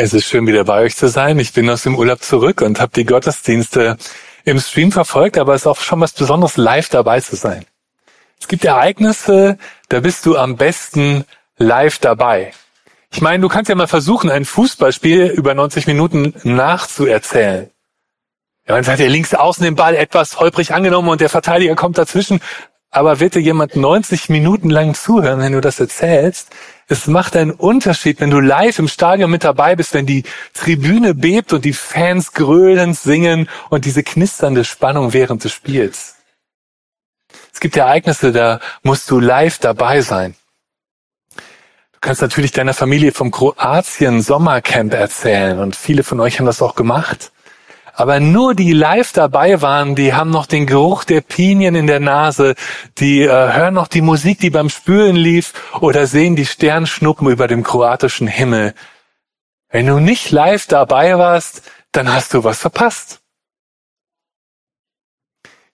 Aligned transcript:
Es 0.00 0.14
ist 0.14 0.26
schön, 0.26 0.46
wieder 0.46 0.62
bei 0.62 0.82
euch 0.82 0.94
zu 0.94 1.08
sein. 1.08 1.40
Ich 1.40 1.52
bin 1.52 1.68
aus 1.68 1.82
dem 1.82 1.96
Urlaub 1.96 2.22
zurück 2.22 2.60
und 2.60 2.78
habe 2.80 2.92
die 2.94 3.04
Gottesdienste 3.04 3.98
im 4.44 4.60
Stream 4.60 4.92
verfolgt, 4.92 5.36
aber 5.36 5.54
es 5.54 5.62
ist 5.62 5.66
auch 5.66 5.80
schon 5.80 6.00
was 6.00 6.12
Besonderes, 6.12 6.56
live 6.56 6.88
dabei 6.88 7.20
zu 7.20 7.34
sein. 7.34 7.64
Es 8.40 8.46
gibt 8.46 8.64
Ereignisse, 8.64 9.58
da 9.88 9.98
bist 9.98 10.24
du 10.24 10.36
am 10.36 10.56
besten 10.56 11.24
live 11.56 11.98
dabei. 11.98 12.52
Ich 13.10 13.20
meine, 13.22 13.40
du 13.40 13.48
kannst 13.48 13.70
ja 13.70 13.74
mal 13.74 13.88
versuchen, 13.88 14.30
ein 14.30 14.44
Fußballspiel 14.44 15.32
über 15.36 15.54
90 15.54 15.88
Minuten 15.88 16.32
nachzuerzählen. 16.44 17.68
Ja, 18.68 18.76
dann 18.76 18.86
hat 18.86 19.00
er 19.00 19.08
links 19.08 19.34
außen 19.34 19.64
den 19.64 19.74
Ball 19.74 19.96
etwas 19.96 20.38
holprig 20.38 20.72
angenommen 20.74 21.08
und 21.08 21.20
der 21.20 21.28
Verteidiger 21.28 21.74
kommt 21.74 21.98
dazwischen. 21.98 22.40
Aber 22.90 23.20
wird 23.20 23.34
dir 23.34 23.40
jemand 23.40 23.76
90 23.76 24.30
Minuten 24.30 24.70
lang 24.70 24.94
zuhören, 24.94 25.40
wenn 25.40 25.52
du 25.52 25.60
das 25.60 25.78
erzählst? 25.78 26.50
Es 26.86 27.06
macht 27.06 27.36
einen 27.36 27.50
Unterschied, 27.50 28.20
wenn 28.20 28.30
du 28.30 28.40
live 28.40 28.78
im 28.78 28.88
Stadion 28.88 29.30
mit 29.30 29.44
dabei 29.44 29.76
bist, 29.76 29.92
wenn 29.92 30.06
die 30.06 30.24
Tribüne 30.54 31.14
bebt 31.14 31.52
und 31.52 31.66
die 31.66 31.74
Fans 31.74 32.32
gröhlend 32.32 32.96
singen 32.96 33.48
und 33.68 33.84
diese 33.84 34.02
knisternde 34.02 34.64
Spannung 34.64 35.12
während 35.12 35.44
des 35.44 35.52
Spiels. 35.52 36.16
Es 37.52 37.60
gibt 37.60 37.76
Ereignisse, 37.76 38.32
da 38.32 38.60
musst 38.82 39.10
du 39.10 39.20
live 39.20 39.58
dabei 39.58 40.00
sein. 40.00 40.34
Du 41.36 41.98
kannst 42.00 42.22
natürlich 42.22 42.52
deiner 42.52 42.74
Familie 42.74 43.12
vom 43.12 43.30
Kroatien 43.30 44.22
Sommercamp 44.22 44.94
erzählen 44.94 45.58
und 45.58 45.76
viele 45.76 46.04
von 46.04 46.20
euch 46.20 46.38
haben 46.38 46.46
das 46.46 46.62
auch 46.62 46.74
gemacht. 46.74 47.32
Aber 47.98 48.20
nur 48.20 48.54
die 48.54 48.74
live 48.74 49.12
dabei 49.12 49.60
waren, 49.60 49.96
die 49.96 50.14
haben 50.14 50.30
noch 50.30 50.46
den 50.46 50.66
Geruch 50.66 51.02
der 51.02 51.20
Pinien 51.20 51.74
in 51.74 51.88
der 51.88 51.98
Nase, 51.98 52.54
die 52.98 53.22
äh, 53.22 53.28
hören 53.28 53.74
noch 53.74 53.88
die 53.88 54.02
Musik, 54.02 54.38
die 54.38 54.50
beim 54.50 54.70
Spülen 54.70 55.16
lief 55.16 55.52
oder 55.80 56.06
sehen 56.06 56.36
die 56.36 56.46
Sternschnuppen 56.46 57.28
über 57.28 57.48
dem 57.48 57.64
kroatischen 57.64 58.28
Himmel. 58.28 58.72
Wenn 59.68 59.88
du 59.88 59.98
nicht 59.98 60.30
live 60.30 60.68
dabei 60.68 61.18
warst, 61.18 61.62
dann 61.90 62.14
hast 62.14 62.34
du 62.34 62.44
was 62.44 62.60
verpasst. 62.60 63.18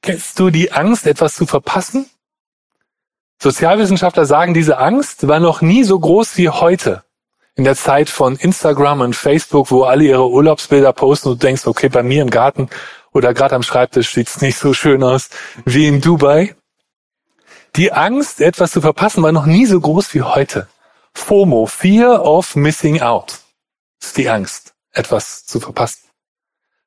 Kennst 0.00 0.38
du 0.38 0.48
die 0.48 0.72
Angst, 0.72 1.06
etwas 1.06 1.34
zu 1.34 1.44
verpassen? 1.44 2.08
Sozialwissenschaftler 3.38 4.24
sagen, 4.24 4.54
diese 4.54 4.78
Angst 4.78 5.28
war 5.28 5.40
noch 5.40 5.60
nie 5.60 5.84
so 5.84 6.00
groß 6.00 6.38
wie 6.38 6.48
heute 6.48 7.04
in 7.56 7.64
der 7.64 7.76
Zeit 7.76 8.10
von 8.10 8.36
Instagram 8.36 9.00
und 9.00 9.14
Facebook, 9.16 9.70
wo 9.70 9.84
alle 9.84 10.04
ihre 10.04 10.28
Urlaubsbilder 10.28 10.92
posten 10.92 11.28
und 11.28 11.42
du 11.42 11.46
denkst, 11.46 11.66
okay, 11.66 11.88
bei 11.88 12.02
mir 12.02 12.22
im 12.22 12.30
Garten 12.30 12.68
oder 13.12 13.32
gerade 13.32 13.54
am 13.54 13.62
Schreibtisch 13.62 14.12
sieht's 14.12 14.40
nicht 14.40 14.58
so 14.58 14.74
schön 14.74 15.02
aus 15.02 15.30
wie 15.64 15.86
in 15.86 16.00
Dubai. 16.00 16.56
Die 17.76 17.92
Angst, 17.92 18.40
etwas 18.40 18.72
zu 18.72 18.80
verpassen, 18.80 19.22
war 19.22 19.32
noch 19.32 19.46
nie 19.46 19.66
so 19.66 19.80
groß 19.80 20.14
wie 20.14 20.22
heute. 20.22 20.68
FOMO, 21.14 21.66
Fear 21.66 22.24
of 22.24 22.56
Missing 22.56 23.00
Out, 23.00 23.38
ist 24.00 24.16
die 24.16 24.28
Angst, 24.28 24.74
etwas 24.92 25.46
zu 25.46 25.60
verpassen. 25.60 26.08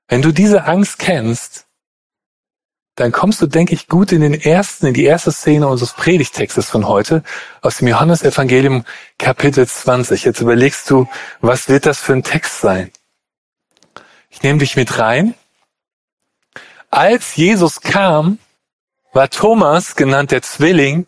Wenn 0.09 0.21
du 0.21 0.31
diese 0.31 0.65
Angst 0.65 0.99
kennst, 0.99 1.66
dann 2.97 3.11
kommst 3.11 3.43
du, 3.43 3.45
denke 3.45 3.75
ich, 3.75 3.87
gut 3.87 4.11
in 4.11 4.21
den 4.21 4.33
ersten, 4.33 4.87
in 4.87 4.95
die 4.95 5.03
erste 5.03 5.31
Szene 5.31 5.67
unseres 5.67 5.93
Predigtextes 5.93 6.67
von 6.67 6.87
heute 6.87 7.23
aus 7.61 7.77
dem 7.77 7.87
Johannesevangelium 7.87 8.85
Kapitel 9.19 9.67
20. 9.67 10.23
Jetzt 10.23 10.41
überlegst 10.41 10.89
du, 10.89 11.07
was 11.39 11.69
wird 11.69 11.85
das 11.85 11.99
für 11.99 12.13
ein 12.13 12.23
Text 12.23 12.59
sein? 12.59 12.91
Ich 14.31 14.41
nehme 14.41 14.57
dich 14.57 14.75
mit 14.75 14.97
rein. 14.97 15.35
Als 16.89 17.35
Jesus 17.35 17.81
kam, 17.81 18.39
war 19.13 19.29
Thomas, 19.29 19.95
genannt 19.95 20.31
der 20.31 20.41
Zwilling, 20.41 21.05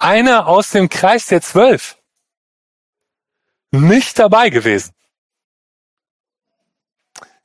einer 0.00 0.48
aus 0.48 0.70
dem 0.70 0.88
Kreis 0.88 1.26
der 1.26 1.42
Zwölf, 1.42 1.96
nicht 3.70 4.18
dabei 4.18 4.50
gewesen. 4.50 4.92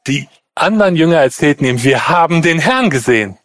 Die 0.07 0.27
anderen 0.61 0.95
Jünger 0.95 1.19
erzählten 1.21 1.65
ihm, 1.65 1.83
wir 1.83 2.07
haben 2.09 2.41
den 2.41 2.59
Herrn 2.59 2.89
gesehen. 2.89 3.37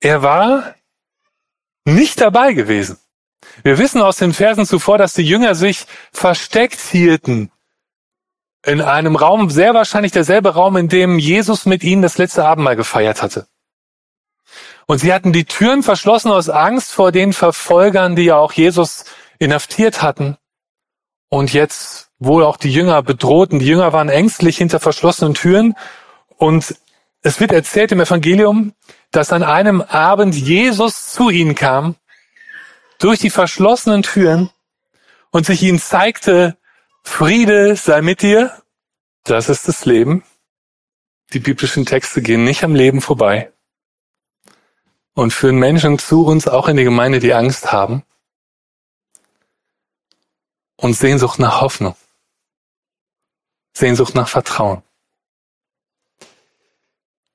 Er 0.00 0.22
war 0.22 0.74
nicht 1.84 2.20
dabei 2.20 2.52
gewesen. 2.52 2.98
Wir 3.62 3.78
wissen 3.78 4.00
aus 4.00 4.16
den 4.16 4.32
Versen 4.32 4.66
zuvor, 4.66 4.98
dass 4.98 5.14
die 5.14 5.26
Jünger 5.26 5.54
sich 5.54 5.86
versteckt 6.12 6.80
hielten 6.80 7.50
in 8.64 8.80
einem 8.80 9.16
Raum, 9.16 9.50
sehr 9.50 9.74
wahrscheinlich 9.74 10.12
derselbe 10.12 10.50
Raum, 10.50 10.76
in 10.76 10.88
dem 10.88 11.18
Jesus 11.18 11.66
mit 11.66 11.82
ihnen 11.82 12.02
das 12.02 12.18
letzte 12.18 12.44
Abendmahl 12.44 12.76
gefeiert 12.76 13.22
hatte. 13.22 13.46
Und 14.86 14.98
sie 14.98 15.12
hatten 15.12 15.32
die 15.32 15.44
Türen 15.44 15.82
verschlossen 15.82 16.30
aus 16.30 16.48
Angst 16.48 16.92
vor 16.92 17.12
den 17.12 17.32
Verfolgern, 17.32 18.16
die 18.16 18.24
ja 18.24 18.36
auch 18.36 18.52
Jesus 18.52 19.04
inhaftiert 19.38 20.02
hatten 20.02 20.36
und 21.30 21.52
jetzt 21.52 22.10
wohl 22.18 22.44
auch 22.44 22.58
die 22.58 22.72
Jünger 22.72 23.02
bedrohten. 23.02 23.60
Die 23.60 23.66
Jünger 23.66 23.94
waren 23.94 24.10
ängstlich 24.10 24.58
hinter 24.58 24.80
verschlossenen 24.80 25.32
Türen 25.32 25.74
und 26.36 26.76
es 27.22 27.40
wird 27.40 27.52
erzählt 27.52 27.92
im 27.92 28.00
Evangelium, 28.00 28.74
dass 29.10 29.32
an 29.32 29.42
einem 29.42 29.80
Abend 29.80 30.34
Jesus 30.34 31.10
zu 31.12 31.30
ihnen 31.30 31.54
kam, 31.54 31.96
durch 32.98 33.18
die 33.18 33.30
verschlossenen 33.30 34.02
Türen 34.02 34.50
und 35.30 35.46
sich 35.46 35.62
ihnen 35.62 35.78
zeigte, 35.78 36.56
Friede 37.02 37.76
sei 37.76 38.02
mit 38.02 38.20
dir. 38.20 38.52
Das 39.24 39.48
ist 39.48 39.68
das 39.68 39.86
Leben. 39.86 40.22
Die 41.32 41.38
biblischen 41.38 41.86
Texte 41.86 42.20
gehen 42.20 42.44
nicht 42.44 42.64
am 42.64 42.74
Leben 42.74 43.00
vorbei 43.00 43.52
und 45.14 45.32
führen 45.32 45.56
Menschen 45.56 45.98
zu 45.98 46.26
uns, 46.26 46.48
auch 46.48 46.68
in 46.68 46.76
die 46.76 46.84
Gemeinde, 46.84 47.20
die 47.20 47.32
Angst 47.32 47.72
haben 47.72 48.02
und 50.80 50.94
Sehnsucht 50.94 51.38
nach 51.38 51.60
Hoffnung. 51.60 51.94
Sehnsucht 53.74 54.14
nach 54.14 54.28
Vertrauen. 54.28 54.82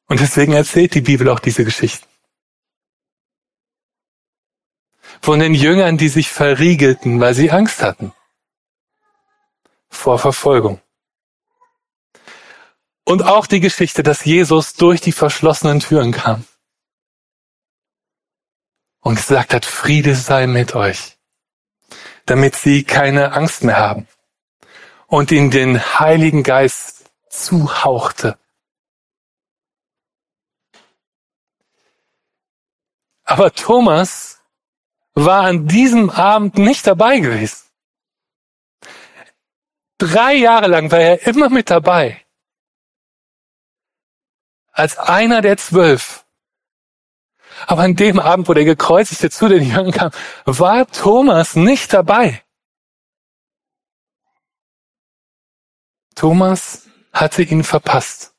Und 0.07 0.19
deswegen 0.19 0.53
erzählt 0.53 0.94
die 0.94 1.01
Bibel 1.01 1.29
auch 1.29 1.39
diese 1.39 1.63
Geschichten. 1.63 2.07
Von 5.22 5.39
den 5.39 5.53
Jüngern, 5.53 5.97
die 5.97 6.09
sich 6.09 6.29
verriegelten, 6.29 7.19
weil 7.19 7.33
sie 7.33 7.51
Angst 7.51 7.81
hatten 7.81 8.11
vor 9.89 10.19
Verfolgung. 10.19 10.81
Und 13.06 13.23
auch 13.23 13.47
die 13.47 13.59
Geschichte, 13.59 14.03
dass 14.03 14.25
Jesus 14.25 14.73
durch 14.73 15.00
die 15.01 15.12
verschlossenen 15.12 15.79
Türen 15.79 16.12
kam 16.12 16.45
und 19.00 19.16
gesagt 19.16 19.53
hat, 19.53 19.66
Friede 19.66 20.16
sei 20.16 20.47
mit 20.47 20.75
euch, 20.75 21.14
damit 22.25 22.56
sie 22.56 22.84
keine 22.84 23.34
Angst 23.34 23.63
mehr 23.63 23.78
haben 23.78 24.08
und 25.08 25.31
ihnen 25.31 25.52
den 25.52 26.00
Heiligen 26.00 26.44
Geist 26.44 27.12
zuhauchte. 27.30 28.38
Aber 33.24 33.53
Thomas 33.53 34.41
war 35.13 35.46
an 35.46 35.68
diesem 35.68 36.09
Abend 36.09 36.58
nicht 36.58 36.86
dabei 36.86 37.19
gewesen. 37.19 37.66
Drei 39.97 40.34
Jahre 40.34 40.68
lang 40.68 40.92
war 40.92 41.00
er 41.00 41.25
immer 41.25 41.50
mit 41.50 41.69
dabei. 41.69 42.22
Als 44.72 44.97
einer 44.97 45.42
der 45.42 45.57
zwölf. 45.57 46.25
Aber 47.67 47.83
an 47.83 47.95
dem 47.95 48.19
Abend, 48.19 48.47
wo 48.47 48.53
der 48.53 48.66
Gekreuzigte 48.66 49.29
zu 49.29 49.47
den 49.47 49.63
Jüngern 49.63 49.91
kam, 49.91 50.11
war 50.45 50.88
Thomas 50.88 51.55
nicht 51.55 51.93
dabei. 51.93 52.43
Thomas 56.15 56.88
hatte 57.12 57.44
ihn 57.44 57.63
verpasst. 57.63 58.33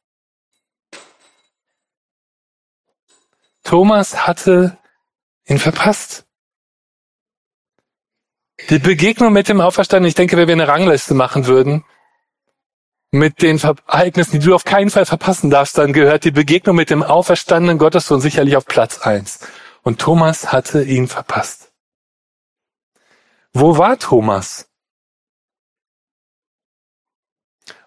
Thomas 3.62 4.26
hatte 4.26 4.78
ihn 5.44 5.58
verpasst. 5.58 6.24
Die 8.70 8.78
Begegnung 8.78 9.32
mit 9.32 9.48
dem 9.48 9.60
Auferstandenen, 9.60 10.08
ich 10.08 10.14
denke, 10.14 10.36
wenn 10.36 10.48
wir 10.48 10.54
eine 10.54 10.68
Rangliste 10.68 11.14
machen 11.14 11.46
würden, 11.46 11.84
mit 13.18 13.42
den 13.42 13.58
Ereignissen, 13.58 14.40
die 14.40 14.46
du 14.46 14.54
auf 14.54 14.64
keinen 14.64 14.90
Fall 14.90 15.06
verpassen 15.06 15.50
darfst, 15.50 15.76
dann 15.78 15.92
gehört 15.92 16.24
die 16.24 16.30
Begegnung 16.30 16.76
mit 16.76 16.90
dem 16.90 17.02
Auferstandenen 17.02 17.78
Gottessohn 17.78 18.20
sicherlich 18.20 18.56
auf 18.56 18.66
Platz 18.66 19.00
eins. 19.00 19.40
Und 19.82 20.00
Thomas 20.00 20.52
hatte 20.52 20.82
ihn 20.82 21.08
verpasst. 21.08 21.72
Wo 23.52 23.78
war 23.78 23.98
Thomas? 23.98 24.68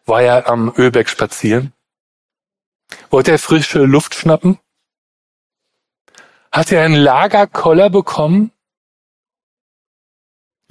War 0.06 0.22
er 0.22 0.48
am 0.48 0.74
Ölberg 0.76 1.10
spazieren? 1.10 1.74
Wollte 3.10 3.32
er 3.32 3.40
frische 3.40 3.84
Luft 3.86 4.16
schnappen? 4.16 4.60
Hat 6.52 6.72
er 6.72 6.84
einen 6.84 6.96
Lagerkoller 6.96 7.90
bekommen? 7.90 8.52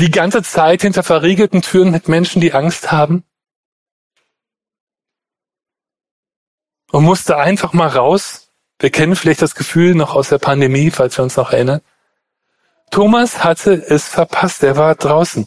Die 0.01 0.11
ganze 0.11 0.43
Zeit 0.43 0.83
hinter 0.83 1.03
verriegelten 1.03 1.63
Türen 1.63 1.91
mit 1.91 2.09
Menschen, 2.09 2.41
die 2.41 2.53
Angst 2.53 2.91
haben? 2.91 3.25
Und 6.91 7.05
musste 7.05 7.37
einfach 7.37 7.73
mal 7.73 7.89
raus? 7.89 8.51
Wir 8.79 8.91
kennen 8.91 9.17
vielleicht 9.17 9.43
das 9.43 9.55
Gefühl 9.55 9.95
noch 9.95 10.15
aus 10.15 10.29
der 10.29 10.39
Pandemie, 10.39 10.91
falls 10.91 11.19
wir 11.19 11.25
uns 11.25 11.37
noch 11.37 11.53
erinnern. 11.53 11.81
Thomas 12.91 13.45
hatte 13.45 13.73
es 13.75 14.09
verpasst, 14.09 14.63
er 14.63 14.77
war 14.77 14.95
draußen. 14.95 15.47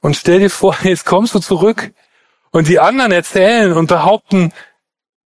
Und 0.00 0.16
stell 0.16 0.40
dir 0.40 0.50
vor, 0.50 0.76
jetzt 0.82 1.06
kommst 1.06 1.34
du 1.34 1.38
zurück 1.38 1.92
und 2.50 2.68
die 2.68 2.78
anderen 2.78 3.12
erzählen 3.12 3.72
und 3.72 3.86
behaupten, 3.86 4.52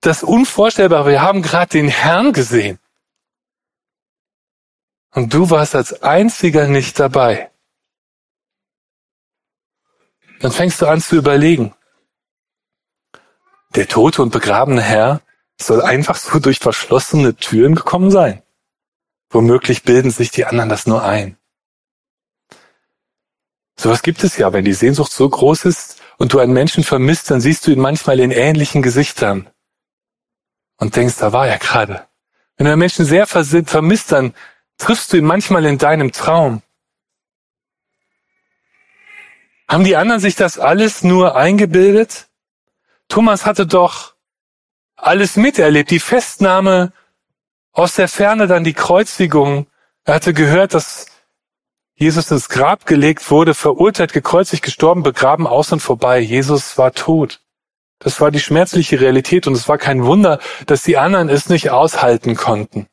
das 0.01 0.23
Unvorstellbare, 0.23 1.11
wir 1.11 1.23
haben 1.23 1.43
gerade 1.43 1.71
den 1.71 1.89
Herrn 1.89 2.33
gesehen. 2.33 2.79
Und 5.13 5.33
du 5.33 5.49
warst 5.51 5.75
als 5.75 6.03
einziger 6.03 6.67
nicht 6.67 6.99
dabei. 6.99 7.51
Dann 10.41 10.53
fängst 10.53 10.83
du 10.83 10.87
an 10.87 11.01
zu 11.01 11.17
überlegen. 11.17 11.75
Der 13.75 13.89
tote 13.89 14.23
und 14.23 14.31
begrabene 14.31 14.83
Herr 14.83 15.21
soll 15.61 15.83
einfach 15.83 16.17
so 16.17 16.39
durch 16.39 16.59
verschlossene 16.59 17.35
Türen 17.37 17.75
gekommen 17.75 18.11
sein. 18.11 18.43
Womöglich 19.31 19.83
bilden 19.83 20.11
sich 20.11 20.31
die 20.31 20.45
anderen 20.45 20.69
das 20.69 20.87
nur 20.87 21.03
ein. 21.03 21.37
Sowas 23.77 24.03
gibt 24.03 24.23
es 24.23 24.37
ja, 24.37 24.53
wenn 24.53 24.65
die 24.65 24.73
Sehnsucht 24.73 25.11
so 25.11 25.29
groß 25.29 25.65
ist 25.65 26.01
und 26.19 26.33
du 26.33 26.39
einen 26.39 26.53
Menschen 26.53 26.85
vermisst, 26.85 27.31
dann 27.31 27.41
siehst 27.41 27.67
du 27.67 27.73
ihn 27.73 27.81
manchmal 27.81 28.21
in 28.21 28.31
ähnlichen 28.31 28.83
Gesichtern 28.83 29.51
und 30.77 30.95
denkst, 30.95 31.17
da 31.19 31.33
war 31.33 31.49
er 31.49 31.59
gerade. 31.59 32.07
Wenn 32.57 32.67
du 32.67 32.73
einen 32.73 32.79
Menschen 32.79 33.05
sehr 33.05 33.27
vermisst, 33.27 34.13
dann 34.13 34.35
triffst 34.79 35.13
du 35.13 35.17
ihn 35.17 35.25
manchmal 35.25 35.65
in 35.65 35.79
deinem 35.79 36.13
Traum. 36.13 36.63
Haben 39.67 39.85
die 39.85 39.97
anderen 39.97 40.21
sich 40.21 40.37
das 40.37 40.59
alles 40.59 41.03
nur 41.03 41.35
eingebildet? 41.35 42.29
Thomas 43.09 43.47
hatte 43.47 43.67
doch 43.67 44.15
alles 44.97 45.37
miterlebt, 45.37 45.91
die 45.91 46.01
Festnahme 46.01 46.93
aus 47.73 47.95
der 47.95 48.09
Ferne, 48.09 48.47
dann 48.47 48.65
die 48.65 48.73
Kreuzigung. 48.73 49.67
Er 50.05 50.15
hatte 50.15 50.33
gehört, 50.33 50.75
dass 50.75 51.07
Jesus 51.95 52.31
ins 52.31 52.49
Grab 52.49 52.87
gelegt 52.87 53.31
wurde, 53.31 53.55
verurteilt, 53.55 54.13
gekreuzigt, 54.13 54.63
gestorben, 54.63 55.03
begraben, 55.03 55.47
aus 55.47 55.73
und 55.73 55.81
vorbei. 55.81 56.19
Jesus 56.19 56.77
war 56.79 56.93
tot. 56.93 57.41
Das 57.99 58.21
war 58.21 58.31
die 58.31 58.41
schmerzliche 58.41 59.01
Realität 59.01 59.47
und 59.47 59.55
es 59.55 59.69
war 59.69 59.79
kein 59.79 60.05
Wunder, 60.05 60.41
dass 60.67 60.83
die 60.83 60.99
anderen 60.99 61.29
es 61.29 61.49
nicht 61.49 61.71
aushalten 61.71 62.35
konnten. 62.35 62.87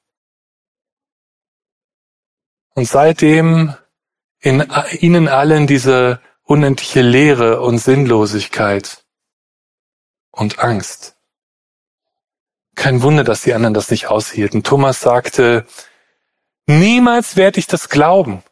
Und 2.76 2.88
seitdem 2.88 3.76
in 4.40 4.66
ihnen 5.00 5.28
allen 5.28 5.68
diese 5.68 6.22
unendliche 6.44 7.02
Leere 7.02 7.62
und 7.62 7.80
Sinnlosigkeit 7.80 9.04
und 10.32 10.60
Angst. 10.60 11.16
Kein 12.76 13.02
Wunder, 13.02 13.24
dass 13.24 13.42
die 13.42 13.54
anderen 13.54 13.74
das 13.74 13.92
nicht 13.92 14.08
aushielten. 14.08 14.64
Thomas 14.64 15.02
sagte, 15.02 15.66
niemals 16.66 17.36
werde 17.36 17.60
ich 17.60 17.68
das 17.68 17.90
glauben. 17.90 18.44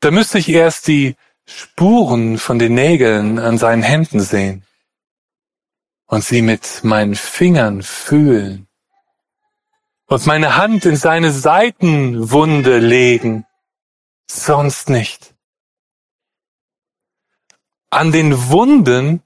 Da 0.00 0.10
müsste 0.10 0.38
ich 0.38 0.48
erst 0.48 0.88
die 0.88 1.16
Spuren 1.46 2.38
von 2.38 2.58
den 2.58 2.74
Nägeln 2.74 3.38
an 3.38 3.58
seinen 3.58 3.82
Händen 3.82 4.20
sehen 4.20 4.64
und 6.06 6.24
sie 6.24 6.42
mit 6.42 6.82
meinen 6.82 7.14
Fingern 7.14 7.82
fühlen 7.82 8.66
und 10.06 10.26
meine 10.26 10.56
Hand 10.56 10.84
in 10.86 10.96
seine 10.96 11.30
Seitenwunde 11.30 12.78
legen, 12.78 13.46
sonst 14.28 14.90
nicht. 14.90 15.34
An 17.90 18.10
den 18.10 18.50
Wunden 18.50 19.22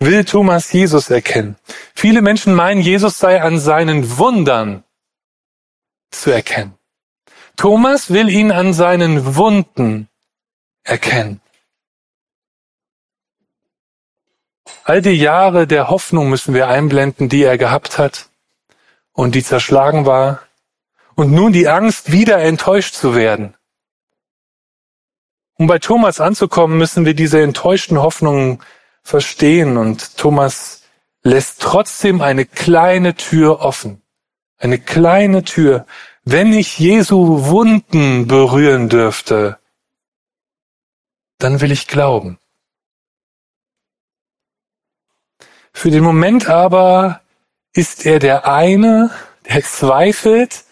will 0.00 0.24
Thomas 0.24 0.72
Jesus 0.72 1.10
erkennen. 1.10 1.56
Viele 1.94 2.22
Menschen 2.22 2.54
meinen, 2.54 2.80
Jesus 2.80 3.18
sei 3.18 3.40
an 3.40 3.60
seinen 3.60 4.18
Wundern 4.18 4.82
zu 6.10 6.30
erkennen. 6.30 6.74
Thomas 7.56 8.10
will 8.10 8.30
ihn 8.30 8.50
an 8.50 8.72
seinen 8.72 9.36
Wunden 9.36 10.08
erkennen. 10.82 11.40
All 14.84 15.02
die 15.02 15.10
Jahre 15.10 15.66
der 15.66 15.90
Hoffnung 15.90 16.30
müssen 16.30 16.54
wir 16.54 16.68
einblenden, 16.68 17.28
die 17.28 17.44
er 17.44 17.58
gehabt 17.58 17.98
hat 17.98 18.30
und 19.12 19.34
die 19.34 19.44
zerschlagen 19.44 20.06
war. 20.06 20.42
Und 21.14 21.32
nun 21.32 21.52
die 21.52 21.68
Angst, 21.68 22.12
wieder 22.12 22.38
enttäuscht 22.38 22.94
zu 22.94 23.14
werden. 23.14 23.54
Um 25.58 25.66
bei 25.66 25.78
Thomas 25.78 26.20
anzukommen, 26.20 26.78
müssen 26.78 27.04
wir 27.04 27.12
diese 27.12 27.42
enttäuschten 27.42 28.00
Hoffnungen 28.00 28.60
verstehen 29.02 29.76
und 29.76 30.16
Thomas 30.16 30.82
lässt 31.22 31.60
trotzdem 31.60 32.20
eine 32.20 32.46
kleine 32.46 33.14
Tür 33.14 33.60
offen. 33.60 34.02
Eine 34.58 34.78
kleine 34.78 35.42
Tür, 35.44 35.86
wenn 36.24 36.52
ich 36.52 36.78
Jesu 36.78 37.46
Wunden 37.46 38.26
berühren 38.26 38.88
dürfte, 38.88 39.58
dann 41.38 41.60
will 41.60 41.72
ich 41.72 41.86
glauben. 41.86 42.38
Für 45.72 45.90
den 45.90 46.04
Moment 46.04 46.48
aber 46.48 47.22
ist 47.72 48.04
er 48.04 48.18
der 48.18 48.46
eine, 48.46 49.10
der 49.48 49.62
zweifelt 49.62 50.64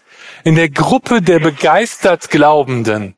in 0.44 0.54
der 0.54 0.68
Gruppe 0.68 1.22
der 1.22 1.40
begeistert 1.40 2.30
Glaubenden. 2.30 3.16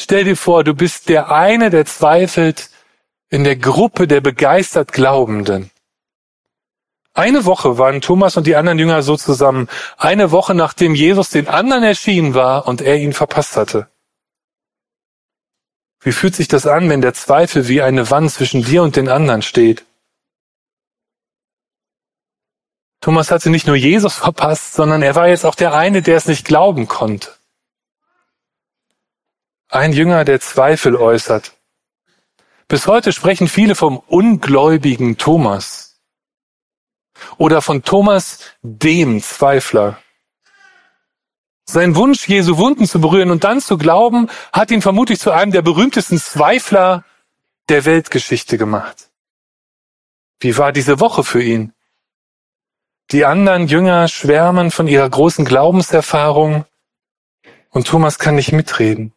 Stell 0.00 0.24
dir 0.24 0.36
vor, 0.36 0.62
du 0.62 0.74
bist 0.74 1.08
der 1.08 1.32
eine, 1.32 1.70
der 1.70 1.86
zweifelt 1.86 2.70
in 3.30 3.44
der 3.44 3.56
Gruppe 3.56 4.06
der 4.06 4.20
begeistert 4.20 4.92
Glaubenden. 4.92 5.70
Eine 7.14 7.44
Woche 7.44 7.78
waren 7.78 8.00
Thomas 8.00 8.36
und 8.36 8.46
die 8.46 8.54
anderen 8.56 8.78
Jünger 8.78 9.02
so 9.02 9.16
zusammen. 9.16 9.68
Eine 9.96 10.30
Woche 10.30 10.54
nachdem 10.54 10.94
Jesus 10.94 11.30
den 11.30 11.48
anderen 11.48 11.82
erschienen 11.82 12.34
war 12.34 12.68
und 12.68 12.80
er 12.80 12.96
ihn 12.96 13.12
verpasst 13.12 13.56
hatte. 13.56 13.88
Wie 16.00 16.12
fühlt 16.12 16.36
sich 16.36 16.46
das 16.46 16.66
an, 16.66 16.88
wenn 16.88 17.00
der 17.00 17.14
Zweifel 17.14 17.66
wie 17.66 17.82
eine 17.82 18.08
Wand 18.10 18.30
zwischen 18.30 18.62
dir 18.62 18.84
und 18.84 18.94
den 18.94 19.08
anderen 19.08 19.42
steht? 19.42 19.84
Thomas 23.00 23.30
hatte 23.30 23.50
nicht 23.50 23.66
nur 23.66 23.76
Jesus 23.76 24.14
verpasst, 24.26 24.74
sondern 24.74 25.02
er 25.02 25.16
war 25.16 25.28
jetzt 25.28 25.44
auch 25.44 25.56
der 25.56 25.74
eine, 25.74 26.02
der 26.02 26.16
es 26.16 26.26
nicht 26.26 26.46
glauben 26.46 26.86
konnte. 26.86 27.30
Ein 29.68 29.92
Jünger, 29.92 30.24
der 30.24 30.40
Zweifel 30.40 30.96
äußert. 30.96 31.57
Bis 32.68 32.86
heute 32.86 33.14
sprechen 33.14 33.48
viele 33.48 33.74
vom 33.74 33.96
ungläubigen 33.96 35.16
Thomas 35.16 35.98
oder 37.38 37.62
von 37.62 37.82
Thomas 37.82 38.40
dem 38.60 39.22
Zweifler. 39.22 39.98
Sein 41.64 41.96
Wunsch, 41.96 42.28
Jesu 42.28 42.58
Wunden 42.58 42.86
zu 42.86 43.00
berühren 43.00 43.30
und 43.30 43.44
dann 43.44 43.62
zu 43.62 43.78
glauben, 43.78 44.28
hat 44.52 44.70
ihn 44.70 44.82
vermutlich 44.82 45.18
zu 45.18 45.30
einem 45.30 45.50
der 45.50 45.62
berühmtesten 45.62 46.18
Zweifler 46.18 47.04
der 47.70 47.86
Weltgeschichte 47.86 48.58
gemacht. 48.58 49.10
Wie 50.38 50.56
war 50.58 50.70
diese 50.70 51.00
Woche 51.00 51.24
für 51.24 51.42
ihn? 51.42 51.72
Die 53.10 53.24
anderen 53.24 53.66
Jünger 53.66 54.08
schwärmen 54.08 54.70
von 54.70 54.88
ihrer 54.88 55.08
großen 55.08 55.46
Glaubenserfahrung 55.46 56.66
und 57.70 57.86
Thomas 57.86 58.18
kann 58.18 58.34
nicht 58.34 58.52
mitreden. 58.52 59.14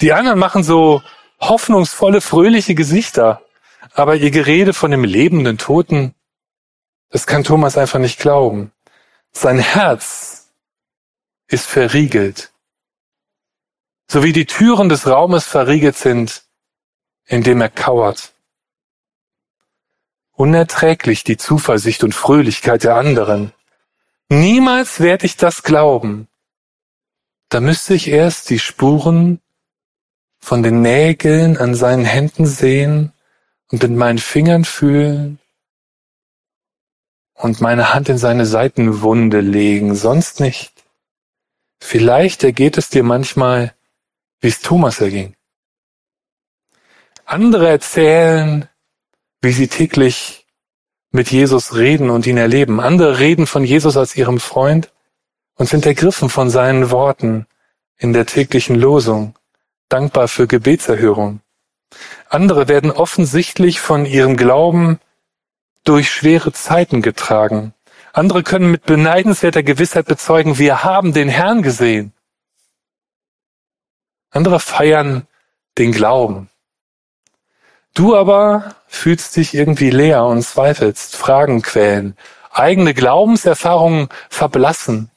Die 0.00 0.12
anderen 0.12 0.38
machen 0.38 0.62
so 0.62 1.02
hoffnungsvolle, 1.40 2.20
fröhliche 2.20 2.74
Gesichter. 2.74 3.42
Aber 3.92 4.16
ihr 4.16 4.30
Gerede 4.30 4.72
von 4.72 4.90
dem 4.90 5.04
lebenden 5.04 5.58
Toten, 5.58 6.14
das 7.10 7.26
kann 7.26 7.44
Thomas 7.44 7.78
einfach 7.78 8.00
nicht 8.00 8.18
glauben. 8.18 8.72
Sein 9.30 9.58
Herz 9.58 10.52
ist 11.46 11.66
verriegelt. 11.66 12.52
So 14.08 14.22
wie 14.24 14.32
die 14.32 14.46
Türen 14.46 14.88
des 14.88 15.06
Raumes 15.06 15.44
verriegelt 15.44 15.96
sind, 15.96 16.44
in 17.26 17.42
dem 17.42 17.60
er 17.60 17.70
kauert. 17.70 18.32
Unerträglich 20.32 21.22
die 21.24 21.36
Zuversicht 21.36 22.02
und 22.02 22.14
Fröhlichkeit 22.14 22.84
der 22.84 22.96
anderen. 22.96 23.52
Niemals 24.28 25.00
werde 25.00 25.26
ich 25.26 25.36
das 25.36 25.62
glauben. 25.62 26.28
Da 27.48 27.60
müsste 27.60 27.94
ich 27.94 28.08
erst 28.08 28.50
die 28.50 28.58
Spuren 28.58 29.40
von 30.44 30.62
den 30.62 30.82
Nägeln 30.82 31.56
an 31.56 31.74
seinen 31.74 32.04
Händen 32.04 32.44
sehen 32.44 33.14
und 33.70 33.82
in 33.82 33.96
meinen 33.96 34.18
Fingern 34.18 34.66
fühlen 34.66 35.38
und 37.32 37.62
meine 37.62 37.94
Hand 37.94 38.10
in 38.10 38.18
seine 38.18 38.44
Seitenwunde 38.44 39.40
legen, 39.40 39.94
sonst 39.94 40.40
nicht. 40.40 40.84
Vielleicht 41.80 42.44
ergeht 42.44 42.76
es 42.76 42.90
dir 42.90 43.02
manchmal, 43.04 43.74
wie 44.40 44.48
es 44.48 44.60
Thomas 44.60 45.00
erging. 45.00 45.34
Andere 47.24 47.70
erzählen, 47.70 48.68
wie 49.40 49.52
sie 49.52 49.68
täglich 49.68 50.46
mit 51.10 51.30
Jesus 51.30 51.74
reden 51.74 52.10
und 52.10 52.26
ihn 52.26 52.36
erleben. 52.36 52.80
Andere 52.80 53.18
reden 53.18 53.46
von 53.46 53.64
Jesus 53.64 53.96
als 53.96 54.14
ihrem 54.14 54.40
Freund 54.40 54.92
und 55.54 55.70
sind 55.70 55.86
ergriffen 55.86 56.28
von 56.28 56.50
seinen 56.50 56.90
Worten 56.90 57.46
in 57.96 58.12
der 58.12 58.26
täglichen 58.26 58.76
Losung, 58.76 59.34
dankbar 59.88 60.28
für 60.28 60.46
Gebetserhörung. 60.46 61.40
Andere 62.28 62.68
werden 62.68 62.90
offensichtlich 62.90 63.80
von 63.80 64.06
ihrem 64.06 64.36
Glauben 64.36 64.98
durch 65.84 66.10
schwere 66.10 66.52
Zeiten 66.52 67.02
getragen. 67.02 67.74
Andere 68.12 68.42
können 68.42 68.70
mit 68.70 68.84
beneidenswerter 68.84 69.62
Gewissheit 69.62 70.06
bezeugen, 70.06 70.58
wir 70.58 70.84
haben 70.84 71.12
den 71.12 71.28
Herrn 71.28 71.62
gesehen. 71.62 72.12
Andere 74.30 74.60
feiern 74.60 75.26
den 75.78 75.92
Glauben. 75.92 76.50
Du 77.94 78.16
aber 78.16 78.74
fühlst 78.88 79.36
dich 79.36 79.54
irgendwie 79.54 79.90
leer 79.90 80.24
und 80.24 80.42
zweifelst, 80.42 81.14
Fragen 81.14 81.62
quälen, 81.62 82.16
eigene 82.50 82.94
Glaubenserfahrungen 82.94 84.08
verblassen. 84.28 85.10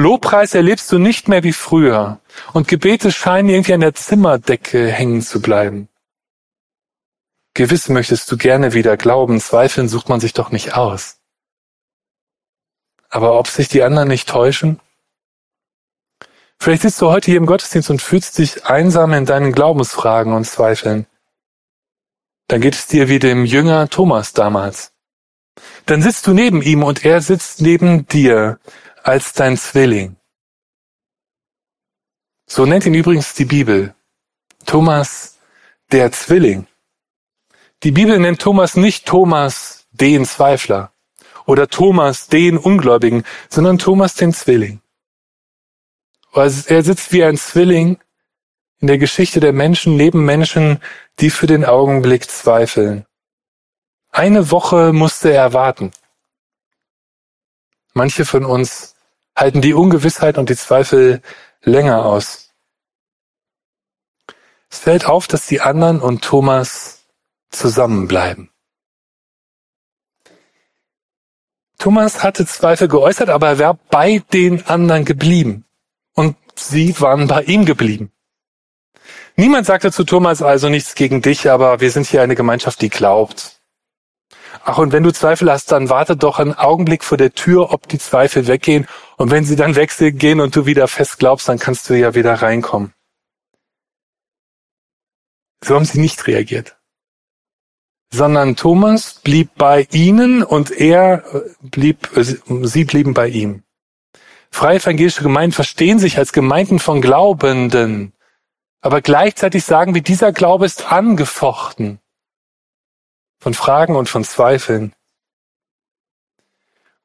Lobpreis 0.00 0.54
erlebst 0.54 0.90
du 0.92 0.98
nicht 0.98 1.28
mehr 1.28 1.42
wie 1.42 1.52
früher 1.52 2.20
und 2.54 2.68
Gebete 2.68 3.12
scheinen 3.12 3.50
irgendwie 3.50 3.74
an 3.74 3.80
der 3.80 3.94
Zimmerdecke 3.94 4.88
hängen 4.88 5.20
zu 5.20 5.42
bleiben. 5.42 5.88
Gewiss 7.52 7.88
möchtest 7.88 8.30
du 8.32 8.38
gerne 8.38 8.72
wieder 8.72 8.96
glauben, 8.96 9.40
zweifeln 9.40 9.88
sucht 9.88 10.08
man 10.08 10.20
sich 10.20 10.32
doch 10.32 10.50
nicht 10.50 10.74
aus. 10.74 11.18
Aber 13.10 13.38
ob 13.38 13.48
sich 13.48 13.68
die 13.68 13.82
anderen 13.82 14.08
nicht 14.08 14.28
täuschen? 14.28 14.80
Vielleicht 16.58 16.82
sitzt 16.82 17.02
du 17.02 17.10
heute 17.10 17.30
hier 17.30 17.38
im 17.38 17.46
Gottesdienst 17.46 17.90
und 17.90 18.00
fühlst 18.00 18.38
dich 18.38 18.64
einsam 18.64 19.12
in 19.12 19.26
deinen 19.26 19.52
Glaubensfragen 19.52 20.32
und 20.32 20.44
Zweifeln. 20.44 21.06
Dann 22.48 22.60
geht 22.60 22.74
es 22.74 22.86
dir 22.86 23.08
wie 23.08 23.18
dem 23.18 23.44
Jünger 23.44 23.88
Thomas 23.88 24.32
damals. 24.32 24.92
Dann 25.86 26.02
sitzt 26.02 26.26
du 26.26 26.32
neben 26.32 26.62
ihm 26.62 26.82
und 26.82 27.04
er 27.04 27.20
sitzt 27.20 27.60
neben 27.60 28.06
dir 28.06 28.58
als 29.02 29.32
dein 29.32 29.56
Zwilling. 29.56 30.16
So 32.46 32.66
nennt 32.66 32.86
ihn 32.86 32.94
übrigens 32.94 33.34
die 33.34 33.44
Bibel. 33.44 33.94
Thomas 34.66 35.38
der 35.92 36.12
Zwilling. 36.12 36.66
Die 37.82 37.92
Bibel 37.92 38.18
nennt 38.18 38.40
Thomas 38.40 38.76
nicht 38.76 39.06
Thomas 39.06 39.86
den 39.90 40.24
Zweifler 40.26 40.92
oder 41.46 41.68
Thomas 41.68 42.28
den 42.28 42.58
Ungläubigen, 42.58 43.24
sondern 43.48 43.78
Thomas 43.78 44.14
den 44.14 44.32
Zwilling. 44.32 44.80
Also 46.32 46.72
er 46.72 46.82
sitzt 46.82 47.12
wie 47.12 47.24
ein 47.24 47.36
Zwilling 47.36 47.98
in 48.80 48.86
der 48.86 48.98
Geschichte 48.98 49.40
der 49.40 49.52
Menschen 49.52 49.96
neben 49.96 50.24
Menschen, 50.24 50.80
die 51.18 51.30
für 51.30 51.46
den 51.46 51.64
Augenblick 51.64 52.30
zweifeln. 52.30 53.06
Eine 54.10 54.50
Woche 54.50 54.92
musste 54.92 55.32
er 55.32 55.52
warten. 55.52 55.92
Manche 57.92 58.24
von 58.24 58.44
uns 58.44 58.94
halten 59.36 59.60
die 59.60 59.74
Ungewissheit 59.74 60.38
und 60.38 60.48
die 60.48 60.56
Zweifel 60.56 61.22
länger 61.62 62.04
aus. 62.04 62.50
Es 64.70 64.78
fällt 64.78 65.06
auf, 65.06 65.26
dass 65.26 65.46
die 65.46 65.60
anderen 65.60 66.00
und 66.00 66.22
Thomas 66.22 67.04
zusammenbleiben. 67.50 68.50
Thomas 71.78 72.22
hatte 72.22 72.46
Zweifel 72.46 72.88
geäußert, 72.88 73.30
aber 73.30 73.48
er 73.48 73.58
war 73.58 73.74
bei 73.90 74.22
den 74.32 74.66
anderen 74.66 75.04
geblieben. 75.04 75.64
Und 76.14 76.36
sie 76.54 76.98
waren 77.00 77.26
bei 77.26 77.42
ihm 77.44 77.64
geblieben. 77.64 78.12
Niemand 79.36 79.66
sagte 79.66 79.90
zu 79.90 80.04
Thomas 80.04 80.42
also 80.42 80.68
nichts 80.68 80.94
gegen 80.94 81.22
dich, 81.22 81.48
aber 81.48 81.80
wir 81.80 81.90
sind 81.90 82.06
hier 82.06 82.20
eine 82.22 82.34
Gemeinschaft, 82.34 82.82
die 82.82 82.90
glaubt. 82.90 83.59
Ach, 84.64 84.78
und 84.78 84.92
wenn 84.92 85.02
du 85.02 85.12
Zweifel 85.12 85.50
hast, 85.50 85.72
dann 85.72 85.88
warte 85.88 86.16
doch 86.16 86.38
einen 86.38 86.54
Augenblick 86.54 87.04
vor 87.04 87.18
der 87.18 87.32
Tür, 87.32 87.72
ob 87.72 87.88
die 87.88 87.98
Zweifel 87.98 88.46
weggehen. 88.46 88.86
Und 89.16 89.30
wenn 89.30 89.44
sie 89.44 89.56
dann 89.56 89.76
weggehen 89.76 90.40
und 90.40 90.54
du 90.54 90.66
wieder 90.66 90.88
fest 90.88 91.18
glaubst, 91.18 91.48
dann 91.48 91.58
kannst 91.58 91.88
du 91.88 91.94
ja 91.94 92.14
wieder 92.14 92.34
reinkommen. 92.34 92.92
So 95.62 95.74
haben 95.74 95.84
sie 95.84 96.00
nicht 96.00 96.26
reagiert. 96.26 96.76
Sondern 98.12 98.56
Thomas 98.56 99.20
blieb 99.22 99.50
bei 99.56 99.86
ihnen 99.92 100.42
und 100.42 100.70
er 100.70 101.24
äh, 101.34 101.40
blieb, 101.62 102.16
äh, 102.16 102.24
sie 102.24 102.84
blieben 102.84 103.14
bei 103.14 103.28
ihm. 103.28 103.62
Freie 104.50 104.78
evangelische 104.78 105.22
Gemeinden 105.22 105.52
verstehen 105.52 106.00
sich 106.00 106.18
als 106.18 106.32
Gemeinden 106.32 106.80
von 106.80 107.00
Glaubenden. 107.00 108.12
Aber 108.80 109.00
gleichzeitig 109.00 109.64
sagen 109.64 109.94
wir, 109.94 110.02
dieser 110.02 110.32
Glaube 110.32 110.66
ist 110.66 110.90
angefochten 110.90 112.00
von 113.40 113.54
Fragen 113.54 113.96
und 113.96 114.08
von 114.08 114.24
Zweifeln. 114.24 114.94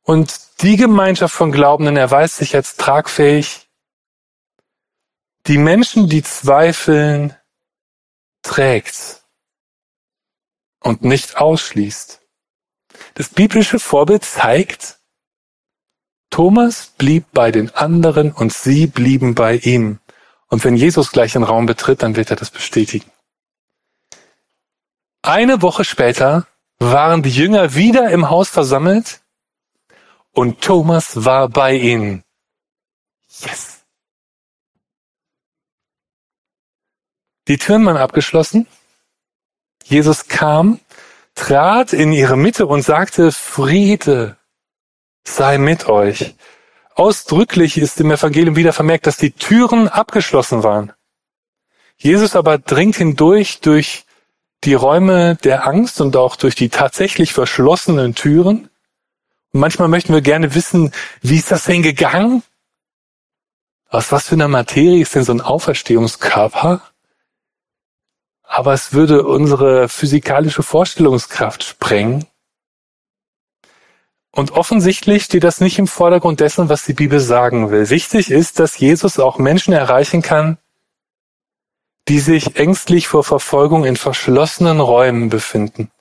Und 0.03 0.61
die 0.61 0.77
Gemeinschaft 0.77 1.33
von 1.33 1.51
Glaubenden 1.51 1.97
erweist 1.97 2.37
sich 2.37 2.55
als 2.55 2.75
tragfähig. 2.75 3.67
Die 5.47 5.57
Menschen, 5.57 6.09
die 6.09 6.21
zweifeln, 6.21 7.35
trägt 8.43 9.23
und 10.79 11.03
nicht 11.03 11.37
ausschließt. 11.37 12.21
Das 13.15 13.29
biblische 13.29 13.79
Vorbild 13.79 14.23
zeigt, 14.23 14.99
Thomas 16.29 16.93
blieb 16.97 17.25
bei 17.31 17.51
den 17.51 17.73
anderen 17.73 18.31
und 18.31 18.53
sie 18.53 18.87
blieben 18.87 19.35
bei 19.35 19.55
ihm. 19.55 19.99
Und 20.47 20.63
wenn 20.63 20.75
Jesus 20.75 21.11
gleich 21.11 21.33
den 21.33 21.43
Raum 21.43 21.65
betritt, 21.65 22.03
dann 22.03 22.15
wird 22.15 22.29
er 22.29 22.35
das 22.35 22.51
bestätigen. 22.51 23.09
Eine 25.25 25.63
Woche 25.63 25.83
später 25.83 26.45
waren 26.77 27.23
die 27.23 27.31
Jünger 27.31 27.73
wieder 27.73 28.11
im 28.11 28.29
Haus 28.29 28.47
versammelt 28.47 29.21
und 30.33 30.61
Thomas 30.61 31.25
war 31.25 31.49
bei 31.49 31.73
ihnen. 31.73 32.23
Yes. 33.39 33.83
Die 37.47 37.57
Türen 37.57 37.87
waren 37.87 37.97
abgeschlossen. 37.97 38.67
Jesus 39.83 40.27
kam, 40.27 40.79
trat 41.33 41.91
in 41.91 42.13
ihre 42.13 42.37
Mitte 42.37 42.67
und 42.67 42.83
sagte, 42.83 43.31
Friede 43.31 44.37
sei 45.23 45.57
mit 45.57 45.87
euch. 45.87 46.35
Ausdrücklich 46.93 47.79
ist 47.79 47.99
im 47.99 48.11
Evangelium 48.11 48.55
wieder 48.55 48.73
vermerkt, 48.73 49.07
dass 49.07 49.17
die 49.17 49.31
Türen 49.31 49.87
abgeschlossen 49.87 50.61
waren. 50.61 50.93
Jesus 51.97 52.35
aber 52.35 52.59
dringt 52.59 52.97
hindurch 52.97 53.59
durch 53.61 54.04
die 54.65 54.73
Räume 54.73 55.35
der 55.35 55.67
Angst 55.67 56.01
und 56.01 56.15
auch 56.15 56.35
durch 56.35 56.55
die 56.55 56.69
tatsächlich 56.69 57.33
verschlossenen 57.33 58.15
Türen. 58.15 58.69
Und 59.53 59.59
manchmal 59.59 59.87
möchten 59.87 60.13
wir 60.13 60.21
gerne 60.21 60.55
wissen, 60.55 60.91
wie 61.21 61.37
ist 61.37 61.51
das 61.51 61.65
denn 61.65 61.83
gegangen? 61.83 62.43
Aus 63.89 64.11
was 64.11 64.27
für 64.27 64.35
einer 64.35 64.47
Materie 64.47 65.01
ist 65.01 65.15
denn 65.15 65.23
so 65.23 65.31
ein 65.31 65.41
Auferstehungskörper? 65.41 66.81
Aber 68.43 68.73
es 68.73 68.93
würde 68.93 69.23
unsere 69.23 69.89
physikalische 69.89 70.63
Vorstellungskraft 70.63 71.63
sprengen. 71.63 72.25
Und 74.31 74.51
offensichtlich 74.51 75.23
steht 75.23 75.45
das 75.45 75.61
nicht 75.61 75.79
im 75.79 75.87
Vordergrund 75.87 76.41
dessen, 76.41 76.67
was 76.67 76.83
die 76.83 76.93
Bibel 76.93 77.21
sagen 77.21 77.71
will. 77.71 77.89
Wichtig 77.89 78.31
ist, 78.31 78.59
dass 78.59 78.77
Jesus 78.77 79.17
auch 79.17 79.37
Menschen 79.37 79.73
erreichen 79.73 80.21
kann, 80.21 80.57
die 82.07 82.19
sich 82.19 82.55
ängstlich 82.57 83.07
vor 83.07 83.23
Verfolgung 83.23 83.83
in 83.85 83.97
verschlossenen 83.97 84.79
Räumen 84.79 85.29
befinden. 85.29 85.91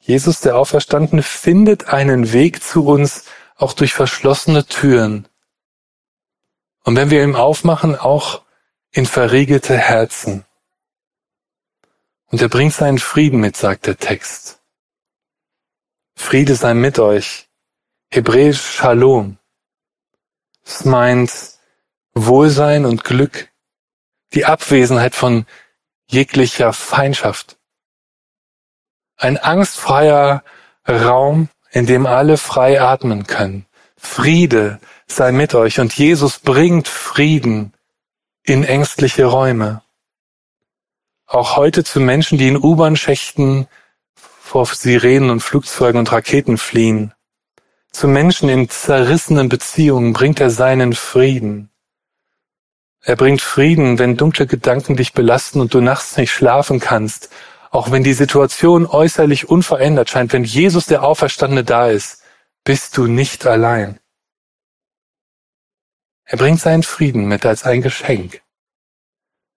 Jesus, 0.00 0.40
der 0.40 0.56
Auferstandene, 0.56 1.22
findet 1.22 1.88
einen 1.88 2.32
Weg 2.32 2.62
zu 2.62 2.86
uns 2.86 3.24
auch 3.56 3.72
durch 3.72 3.94
verschlossene 3.94 4.64
Türen. 4.66 5.28
Und 6.84 6.96
wenn 6.96 7.10
wir 7.10 7.22
ihm 7.22 7.36
aufmachen, 7.36 7.96
auch 7.96 8.42
in 8.90 9.06
verriegelte 9.06 9.76
Herzen. 9.76 10.44
Und 12.26 12.40
er 12.40 12.48
bringt 12.48 12.74
seinen 12.74 12.98
Frieden 12.98 13.40
mit, 13.40 13.56
sagt 13.56 13.86
der 13.86 13.96
Text. 13.96 14.60
Friede 16.14 16.54
sei 16.54 16.74
mit 16.74 16.98
euch. 16.98 17.48
Hebräisch 18.10 18.60
Shalom. 18.60 19.38
Es 20.64 20.84
meint 20.84 21.30
Wohlsein 22.14 22.84
und 22.84 23.04
Glück 23.04 23.50
die 24.34 24.44
Abwesenheit 24.44 25.14
von 25.14 25.46
jeglicher 26.06 26.72
Feindschaft. 26.72 27.56
Ein 29.16 29.36
angstfreier 29.36 30.42
Raum, 30.88 31.48
in 31.70 31.86
dem 31.86 32.06
alle 32.06 32.38
frei 32.38 32.80
atmen 32.80 33.26
können. 33.26 33.66
Friede 33.96 34.80
sei 35.06 35.32
mit 35.32 35.54
euch 35.54 35.80
und 35.80 35.92
Jesus 35.92 36.38
bringt 36.38 36.88
Frieden 36.88 37.72
in 38.42 38.64
ängstliche 38.64 39.26
Räume. 39.26 39.82
Auch 41.26 41.56
heute 41.56 41.84
zu 41.84 42.00
Menschen, 42.00 42.38
die 42.38 42.48
in 42.48 42.56
U-Bahn-Schächten 42.56 43.68
vor 44.14 44.64
Sirenen 44.66 45.28
und 45.28 45.40
Flugzeugen 45.40 45.98
und 45.98 46.10
Raketen 46.10 46.56
fliehen. 46.56 47.12
Zu 47.92 48.08
Menschen 48.08 48.48
in 48.48 48.70
zerrissenen 48.70 49.48
Beziehungen 49.48 50.14
bringt 50.14 50.40
er 50.40 50.50
seinen 50.50 50.94
Frieden. 50.94 51.70
Er 53.00 53.16
bringt 53.16 53.40
Frieden, 53.40 53.98
wenn 53.98 54.16
dunkle 54.16 54.46
Gedanken 54.46 54.96
dich 54.96 55.12
belasten 55.12 55.60
und 55.60 55.72
du 55.72 55.80
nachts 55.80 56.16
nicht 56.16 56.32
schlafen 56.32 56.80
kannst. 56.80 57.30
Auch 57.70 57.90
wenn 57.90 58.02
die 58.02 58.14
Situation 58.14 58.86
äußerlich 58.86 59.48
unverändert 59.48 60.10
scheint, 60.10 60.32
wenn 60.32 60.44
Jesus 60.44 60.86
der 60.86 61.02
Auferstandene 61.02 61.64
da 61.64 61.88
ist, 61.88 62.22
bist 62.64 62.96
du 62.96 63.06
nicht 63.06 63.46
allein. 63.46 63.98
Er 66.24 66.38
bringt 66.38 66.60
seinen 66.60 66.82
Frieden 66.82 67.26
mit 67.26 67.46
als 67.46 67.64
ein 67.64 67.82
Geschenk. 67.82 68.42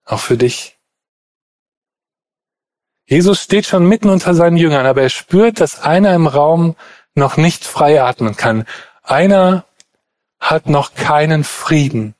Auch 0.04 0.20
für 0.20 0.36
dich. 0.36 0.78
Jesus 3.04 3.42
steht 3.42 3.66
schon 3.66 3.86
mitten 3.86 4.08
unter 4.08 4.34
seinen 4.34 4.56
Jüngern, 4.56 4.86
aber 4.86 5.02
er 5.02 5.10
spürt, 5.10 5.60
dass 5.60 5.80
einer 5.80 6.14
im 6.14 6.26
Raum 6.26 6.76
noch 7.14 7.36
nicht 7.36 7.64
frei 7.64 8.02
atmen 8.02 8.36
kann. 8.36 8.66
Einer 9.02 9.66
hat 10.40 10.66
noch 10.66 10.94
keinen 10.94 11.44
Frieden. 11.44 12.14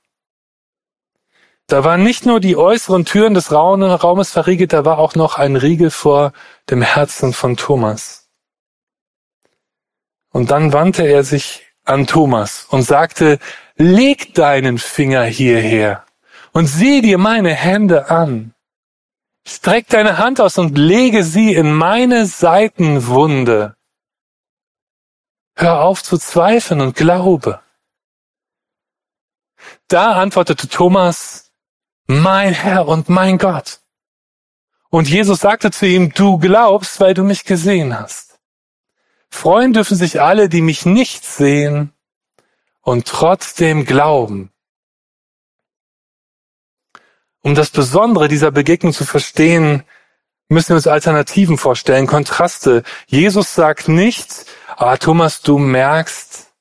Da 1.67 1.85
waren 1.85 2.03
nicht 2.03 2.27
nur 2.27 2.41
die 2.41 2.57
äußeren 2.57 3.05
Türen 3.05 3.35
des 3.35 3.53
Raumes 3.53 4.31
verriegelt, 4.31 4.73
da 4.73 4.85
war 4.85 4.99
auch 4.99 5.15
noch 5.15 5.39
ein 5.39 5.57
Riegel 5.57 5.91
vor 5.91 6.33
dem 6.69 6.83
Herzen 6.83 7.33
von 7.33 7.57
Thomas. 7.57 8.29
Und 10.31 10.51
dann 10.51 10.73
wandte 10.73 11.05
er 11.05 11.25
sich 11.25 11.67
an 11.85 12.07
Thomas 12.07 12.67
und 12.71 12.83
sagte, 12.83 13.39
leg 13.77 14.35
deinen 14.35 14.79
Finger 14.79 15.25
hierher 15.25 16.05
und 16.53 16.67
sieh 16.67 17.01
dir 17.01 17.19
meine 17.19 17.55
Hände 17.55 18.11
an. 18.11 18.55
Streck 19.47 19.89
deine 19.89 20.19
Hand 20.19 20.41
aus 20.41 20.59
und 20.59 20.79
lege 20.79 21.25
sie 21.25 21.55
in 21.55 21.73
meine 21.75 22.27
Seitenwunde. 22.27 23.77
Hör 25.57 25.83
auf 25.83 26.03
zu 26.03 26.17
zweifeln 26.17 26.81
und 26.81 26.97
glaube. 26.97 27.61
Da 29.89 30.13
antwortete 30.13 30.69
Thomas, 30.69 31.42
mein 32.07 32.53
Herr 32.53 32.89
und 32.89 33.09
mein 33.09 33.39
Gott. 33.39 33.81
Und 34.91 35.09
Jesus 35.09 35.41
sagte 35.41 35.71
zu 35.71 35.87
ihm, 35.87 36.13
du 36.13 36.39
glaubst, 36.39 37.01
weil 37.01 37.15
du 37.15 37.25
mich 37.25 37.45
gesehen 37.45 37.99
hast. 37.99 38.39
Freuen 39.31 39.73
dürfen 39.73 39.97
sich 39.97 40.21
alle, 40.21 40.51
die 40.51 40.61
mich 40.61 40.85
nicht 40.85 41.25
sehen 41.25 41.93
und 42.83 43.07
trotzdem 43.07 43.87
glauben. 43.87 44.51
Um 47.41 47.55
das 47.55 47.71
Besondere 47.71 48.29
dieser 48.29 48.51
Begegnung 48.51 48.93
zu 48.93 49.05
verstehen, 49.05 49.83
müssen 50.49 50.69
wir 50.71 50.77
uns 50.77 50.87
Alternativen 50.87 51.59
vorstellen, 51.59 52.07
Kontraste. 52.07 52.83
Jesus 53.07 53.55
sagt 53.55 53.89
nicht, 53.89 54.47
ah 54.77 54.97
Thomas, 54.97 55.41
du 55.41 55.59
merkst, 55.59 56.53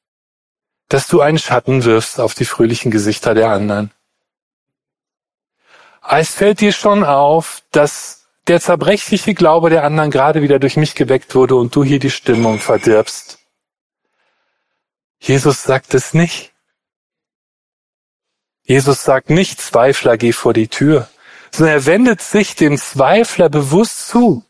dass 0.88 1.07
du 1.07 1.21
einen 1.21 1.38
Schatten 1.38 1.83
wirfst 1.83 2.19
auf 2.19 2.33
die 2.33 2.45
fröhlichen 2.45 2.89
Gesichter 2.89 3.33
der 3.33 3.50
anderen. 3.50 3.91
Es 6.08 6.34
fällt 6.34 6.62
dir 6.62 6.72
schon 6.72 7.03
auf, 7.03 7.62
dass 7.72 8.27
der 8.48 8.60
zerbrechliche 8.60 9.34
Glaube 9.34 9.70
der 9.70 9.84
anderen 9.84 10.12
gerade 10.12 10.41
wieder 10.41 10.60
durch 10.60 10.77
mich 10.77 10.96
geweckt 10.96 11.36
wurde 11.36 11.55
und 11.55 11.75
du 11.75 11.84
hier 11.84 12.00
die 12.00 12.10
Stimmung 12.10 12.60
verdirbst. 12.60 13.39
Jesus 15.20 15.63
sagt 15.63 15.93
es 15.93 16.13
nicht. 16.13 16.51
Jesus 18.63 19.03
sagt 19.03 19.29
nicht, 19.29 19.62
Zweifler, 19.62 20.17
geh 20.17 20.34
vor 20.34 20.53
die 20.53 20.67
Tür, 20.67 21.08
sondern 21.51 21.75
er 21.75 21.86
wendet 21.86 22.22
sich 22.22 22.55
dem 22.55 22.77
Zweifler 22.77 23.50
bewusst 23.50 24.08
zu. 24.08 24.43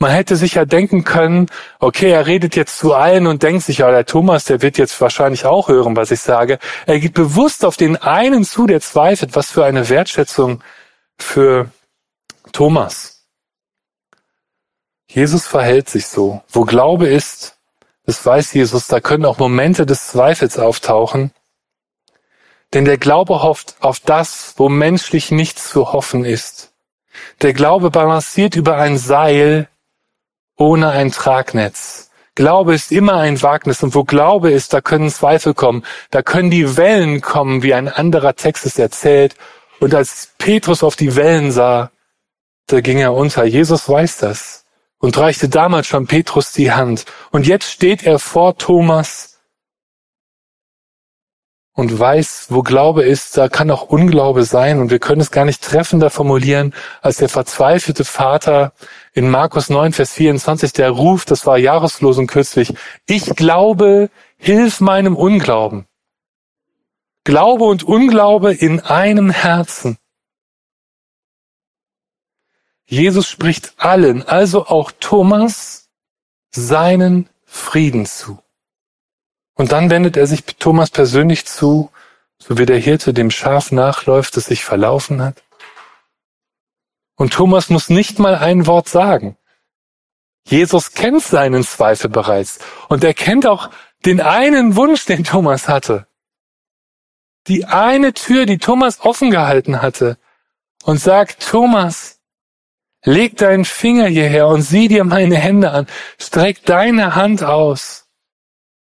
Man 0.00 0.12
hätte 0.12 0.36
sich 0.36 0.54
ja 0.54 0.64
denken 0.64 1.02
können, 1.02 1.46
okay, 1.80 2.10
er 2.10 2.26
redet 2.26 2.54
jetzt 2.54 2.78
zu 2.78 2.94
allen 2.94 3.26
und 3.26 3.42
denkt 3.42 3.64
sich, 3.64 3.78
ja, 3.78 3.90
der 3.90 4.06
Thomas, 4.06 4.44
der 4.44 4.62
wird 4.62 4.78
jetzt 4.78 5.00
wahrscheinlich 5.00 5.44
auch 5.44 5.68
hören, 5.68 5.96
was 5.96 6.12
ich 6.12 6.20
sage. 6.20 6.60
Er 6.86 7.00
geht 7.00 7.14
bewusst 7.14 7.64
auf 7.64 7.76
den 7.76 7.96
einen 7.96 8.44
zu, 8.44 8.66
der 8.66 8.80
zweifelt. 8.80 9.34
Was 9.34 9.50
für 9.50 9.64
eine 9.64 9.88
Wertschätzung 9.88 10.62
für 11.18 11.70
Thomas. 12.52 13.24
Jesus 15.08 15.46
verhält 15.46 15.88
sich 15.88 16.06
so. 16.06 16.42
Wo 16.48 16.64
Glaube 16.64 17.08
ist, 17.08 17.56
das 18.04 18.24
weiß 18.24 18.54
Jesus, 18.54 18.86
da 18.86 19.00
können 19.00 19.24
auch 19.24 19.38
Momente 19.38 19.84
des 19.84 20.08
Zweifels 20.08 20.58
auftauchen. 20.58 21.32
Denn 22.72 22.84
der 22.84 22.98
Glaube 22.98 23.42
hofft 23.42 23.76
auf 23.80 23.98
das, 24.00 24.54
wo 24.58 24.68
menschlich 24.68 25.30
nichts 25.30 25.70
zu 25.70 25.92
hoffen 25.92 26.24
ist. 26.24 26.72
Der 27.42 27.52
Glaube 27.52 27.90
balanciert 27.90 28.54
über 28.54 28.76
ein 28.76 28.96
Seil, 28.96 29.68
ohne 30.58 30.90
ein 30.90 31.10
Tragnetz. 31.10 32.10
Glaube 32.34 32.74
ist 32.74 32.92
immer 32.92 33.14
ein 33.14 33.40
Wagnis 33.42 33.82
und 33.82 33.94
wo 33.94 34.04
Glaube 34.04 34.50
ist, 34.50 34.72
da 34.72 34.80
können 34.80 35.10
Zweifel 35.10 35.54
kommen, 35.54 35.84
da 36.10 36.22
können 36.22 36.50
die 36.50 36.76
Wellen 36.76 37.20
kommen, 37.20 37.62
wie 37.62 37.74
ein 37.74 37.88
anderer 37.88 38.36
Text 38.36 38.66
es 38.66 38.78
erzählt. 38.78 39.34
Und 39.80 39.94
als 39.94 40.34
Petrus 40.38 40.82
auf 40.82 40.94
die 40.94 41.16
Wellen 41.16 41.50
sah, 41.50 41.90
da 42.66 42.80
ging 42.80 42.98
er 42.98 43.14
unter. 43.14 43.44
Jesus 43.44 43.88
weiß 43.88 44.18
das 44.18 44.64
und 44.98 45.16
reichte 45.16 45.48
damals 45.48 45.86
schon 45.86 46.06
Petrus 46.06 46.52
die 46.52 46.70
Hand. 46.70 47.06
Und 47.30 47.46
jetzt 47.46 47.70
steht 47.70 48.04
er 48.04 48.18
vor 48.18 48.58
Thomas 48.58 49.37
und 51.78 51.96
weiß, 51.96 52.46
wo 52.48 52.62
Glaube 52.62 53.04
ist, 53.04 53.36
da 53.36 53.48
kann 53.48 53.70
auch 53.70 53.84
Unglaube 53.84 54.42
sein. 54.42 54.80
Und 54.80 54.90
wir 54.90 54.98
können 54.98 55.20
es 55.20 55.30
gar 55.30 55.44
nicht 55.44 55.62
treffender 55.62 56.10
formulieren, 56.10 56.74
als 57.02 57.18
der 57.18 57.28
verzweifelte 57.28 58.04
Vater 58.04 58.72
in 59.12 59.30
Markus 59.30 59.70
9, 59.70 59.92
Vers 59.92 60.12
24, 60.14 60.72
der 60.72 60.90
ruft, 60.90 61.30
das 61.30 61.46
war 61.46 61.56
Jahreslosen 61.56 62.26
kürzlich, 62.26 62.74
ich 63.06 63.26
glaube, 63.36 64.10
hilf 64.38 64.80
meinem 64.80 65.14
Unglauben. 65.14 65.86
Glaube 67.22 67.62
und 67.62 67.84
Unglaube 67.84 68.52
in 68.54 68.80
einem 68.80 69.30
Herzen. 69.30 69.98
Jesus 72.86 73.28
spricht 73.28 73.74
allen, 73.76 74.26
also 74.26 74.66
auch 74.66 74.90
Thomas, 74.98 75.90
seinen 76.50 77.28
Frieden 77.44 78.04
zu. 78.04 78.40
Und 79.58 79.72
dann 79.72 79.90
wendet 79.90 80.16
er 80.16 80.28
sich 80.28 80.44
Thomas 80.44 80.88
persönlich 80.88 81.44
zu, 81.44 81.90
so 82.38 82.58
wie 82.58 82.64
der 82.64 82.78
Hirte 82.78 83.12
dem 83.12 83.30
Schaf 83.32 83.72
nachläuft, 83.72 84.36
das 84.36 84.46
sich 84.46 84.64
verlaufen 84.64 85.20
hat. 85.20 85.42
Und 87.16 87.32
Thomas 87.32 87.68
muss 87.68 87.90
nicht 87.90 88.20
mal 88.20 88.36
ein 88.36 88.68
Wort 88.68 88.88
sagen. 88.88 89.36
Jesus 90.46 90.92
kennt 90.92 91.24
seinen 91.24 91.64
Zweifel 91.64 92.08
bereits 92.08 92.60
und 92.88 93.02
er 93.02 93.14
kennt 93.14 93.48
auch 93.48 93.70
den 94.06 94.20
einen 94.20 94.76
Wunsch, 94.76 95.06
den 95.06 95.24
Thomas 95.24 95.66
hatte. 95.66 96.06
Die 97.48 97.64
eine 97.64 98.14
Tür, 98.14 98.46
die 98.46 98.58
Thomas 98.58 99.00
offen 99.00 99.32
gehalten 99.32 99.82
hatte 99.82 100.18
und 100.84 101.00
sagt, 101.00 101.44
Thomas, 101.44 102.20
leg 103.02 103.36
deinen 103.36 103.64
Finger 103.64 104.06
hierher 104.06 104.46
und 104.46 104.62
sieh 104.62 104.86
dir 104.86 105.02
meine 105.02 105.36
Hände 105.36 105.72
an, 105.72 105.88
streck 106.16 106.64
deine 106.64 107.16
Hand 107.16 107.42
aus 107.42 108.07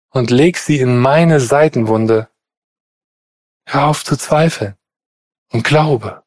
und 0.09 0.31
leg 0.31 0.57
sie 0.57 0.79
in 0.79 0.99
meine 0.99 1.39
Seitenwunde. 1.39 2.29
Hör 3.65 3.87
auf 3.87 4.03
zu 4.03 4.15
zweifeln 4.17 4.75
und 5.51 5.63
glaube. 5.63 6.23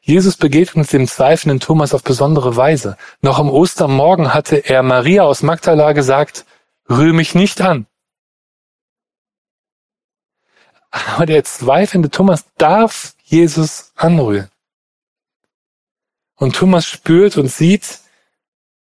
Jesus 0.00 0.36
begegnet 0.36 0.92
dem 0.92 1.08
zweifelnden 1.08 1.58
Thomas 1.58 1.92
auf 1.92 2.04
besondere 2.04 2.54
Weise. 2.54 2.96
Noch 3.22 3.40
am 3.40 3.50
Ostermorgen 3.50 4.32
hatte 4.32 4.56
er 4.56 4.84
Maria 4.84 5.22
aus 5.24 5.42
Magdala 5.42 5.92
gesagt, 5.92 6.46
rühr 6.88 7.12
mich 7.12 7.34
nicht 7.34 7.60
an. 7.60 7.86
Aber 10.90 11.26
der 11.26 11.42
zweifelnde 11.42 12.10
Thomas 12.10 12.44
darf 12.56 13.14
Jesus 13.24 13.92
anrühren. 13.96 14.48
Und 16.36 16.54
Thomas 16.54 16.86
spürt 16.86 17.36
und 17.36 17.48
sieht, 17.48 18.00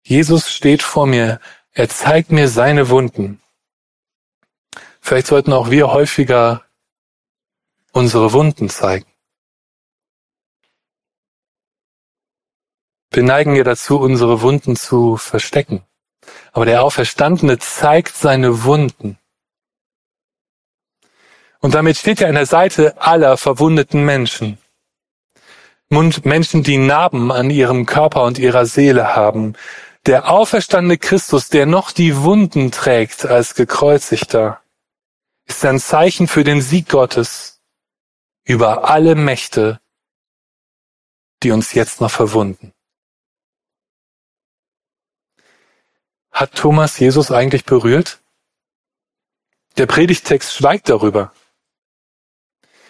Jesus 0.03 0.51
steht 0.51 0.83
vor 0.83 1.07
mir. 1.07 1.41
Er 1.75 1.89
zeigt 1.89 2.31
mir 2.31 2.49
seine 2.49 2.91
Wunden. 2.91 3.41
Vielleicht 5.01 5.27
sollten 5.27 5.53
auch 5.53 5.71
wir 5.71 5.91
häufiger 5.91 6.65
unsere 7.93 8.33
Wunden 8.33 8.69
zeigen. 8.69 9.07
Wir 13.11 13.23
neigen 13.23 13.57
ja 13.57 13.65
dazu, 13.65 13.99
unsere 13.99 14.43
Wunden 14.43 14.77
zu 14.77 15.17
verstecken. 15.17 15.83
Aber 16.53 16.67
der 16.67 16.83
Auferstandene 16.83 17.59
zeigt 17.59 18.17
seine 18.17 18.65
Wunden. 18.65 19.19
Und 21.61 21.75
damit 21.75 21.97
steht 21.97 22.21
er 22.21 22.29
an 22.29 22.35
der 22.35 22.47
Seite 22.47 23.01
aller 23.01 23.37
verwundeten 23.37 24.05
Menschen. 24.05 24.59
Menschen, 25.89 26.63
die 26.63 26.79
Narben 26.79 27.31
an 27.31 27.51
ihrem 27.51 27.85
Körper 27.85 28.25
und 28.25 28.39
ihrer 28.39 28.65
Seele 28.65 29.15
haben, 29.15 29.55
der 30.07 30.31
auferstandene 30.31 30.99
Christus, 30.99 31.49
der 31.49 31.67
noch 31.67 31.93
die 31.93 32.17
Wunden 32.17 32.73
trägt 32.73 33.25
als 33.25 33.55
gekreuzigter, 33.55 34.61
ist 35.45 35.65
ein 35.65 35.79
Zeichen 35.79 36.27
für 36.27 36.45
den 36.45 36.61
Sieg 36.61 36.89
Gottes 36.89 37.61
über 38.45 38.89
alle 38.89 39.15
Mächte, 39.15 39.81
die 41.43 41.53
uns 41.53 41.73
jetzt 41.75 42.01
noch 42.01 42.11
verwunden. 42.11 42.73
Hat 46.33 46.55
Thomas 46.55 46.99
Jesus 46.99 47.31
eigentlich 47.31 47.65
berührt? 47.65 48.21
Der 49.77 49.87
Predigtext 49.87 50.55
schweigt 50.55 50.89
darüber. 50.89 51.33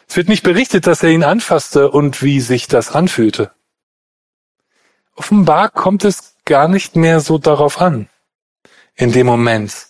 Es 0.09 0.17
wird 0.17 0.29
nicht 0.29 0.43
berichtet, 0.43 0.87
dass 0.87 1.03
er 1.03 1.11
ihn 1.11 1.25
anfasste 1.25 1.91
und 1.91 2.23
wie 2.23 2.41
sich 2.41 2.69
das 2.69 2.93
anfühlte. 2.93 3.53
Offenbar 5.15 5.71
kommt 5.71 6.05
es 6.05 6.32
gar 6.45 6.69
nicht 6.69 6.97
mehr 6.97 7.21
so 7.21 7.39
darauf 7.39 7.81
an, 7.81 8.09
in 8.95 9.13
dem 9.13 9.27
Moment, 9.27 9.89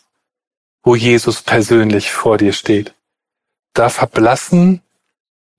wo 0.82 0.94
Jesus 0.94 1.42
persönlich 1.42 2.12
vor 2.12 2.38
dir 2.38 2.52
steht. 2.52 2.94
Da 3.74 3.88
verblassen 3.88 4.82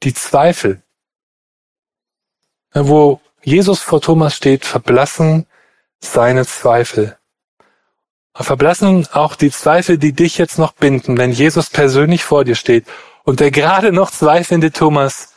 die 0.03 0.13
Zweifel. 0.13 0.81
Wo 2.73 3.21
Jesus 3.41 3.81
vor 3.81 4.01
Thomas 4.01 4.35
steht, 4.35 4.65
verblassen 4.65 5.47
seine 5.99 6.45
Zweifel. 6.45 7.17
Verblassen 8.35 9.07
auch 9.11 9.35
die 9.35 9.51
Zweifel, 9.51 9.97
die 9.97 10.13
dich 10.13 10.37
jetzt 10.37 10.57
noch 10.57 10.73
binden, 10.73 11.17
wenn 11.17 11.31
Jesus 11.31 11.69
persönlich 11.69 12.23
vor 12.23 12.43
dir 12.43 12.55
steht 12.55 12.87
Und 13.23 13.39
der 13.39 13.51
gerade 13.51 13.91
noch 13.91 14.11
zweifelnde 14.11 14.71
Thomas 14.71 15.33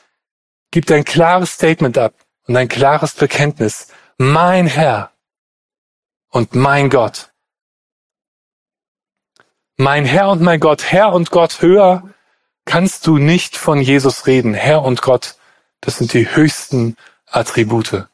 gibt 0.70 0.90
ein 0.90 1.04
klares 1.04 1.52
Statement 1.52 1.96
ab 1.98 2.14
und 2.46 2.56
ein 2.56 2.68
klares 2.68 3.12
Bekenntnis. 3.12 3.88
Mein 4.18 4.66
Herr 4.66 5.12
und 6.36 6.54
mein 6.54 6.90
Gott. 6.90 7.30
Mein 9.78 10.04
Herr 10.04 10.28
und 10.28 10.42
mein 10.42 10.60
Gott, 10.60 10.84
Herr 10.92 11.14
und 11.14 11.30
Gott, 11.30 11.62
höher 11.62 12.10
kannst 12.66 13.06
du 13.06 13.16
nicht 13.16 13.56
von 13.56 13.80
Jesus 13.80 14.26
reden. 14.26 14.52
Herr 14.52 14.82
und 14.82 15.00
Gott, 15.00 15.36
das 15.80 15.96
sind 15.96 16.12
die 16.12 16.28
höchsten 16.36 16.98
Attribute. 17.24 18.06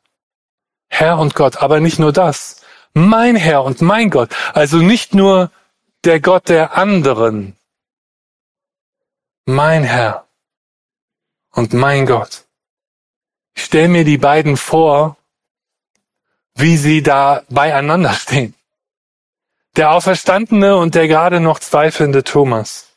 Herr 0.89 1.19
und 1.19 1.35
Gott, 1.35 1.57
aber 1.57 1.81
nicht 1.81 1.99
nur 1.99 2.13
das. 2.13 2.61
Mein 2.95 3.35
Herr 3.35 3.65
und 3.65 3.83
mein 3.83 4.09
Gott, 4.09 4.31
also 4.55 4.77
nicht 4.77 5.15
nur 5.15 5.51
der 6.05 6.21
Gott 6.21 6.49
der 6.49 6.77
anderen. 6.77 7.57
Mein 9.47 9.83
Herr 9.83 10.29
und 11.51 11.73
mein 11.73 12.07
Gott. 12.07 12.45
Ich 13.57 13.65
stelle 13.65 13.89
mir 13.89 14.05
die 14.05 14.19
beiden 14.19 14.57
vor, 14.57 15.17
wie 16.55 16.77
sie 16.77 17.03
da 17.03 17.43
beieinander 17.49 18.13
stehen. 18.13 18.55
Der 19.77 19.93
Auferstandene 19.93 20.77
und 20.77 20.95
der 20.95 21.09
gerade 21.09 21.41
noch 21.41 21.59
zweifelnde 21.59 22.25
Thomas. 22.25 22.89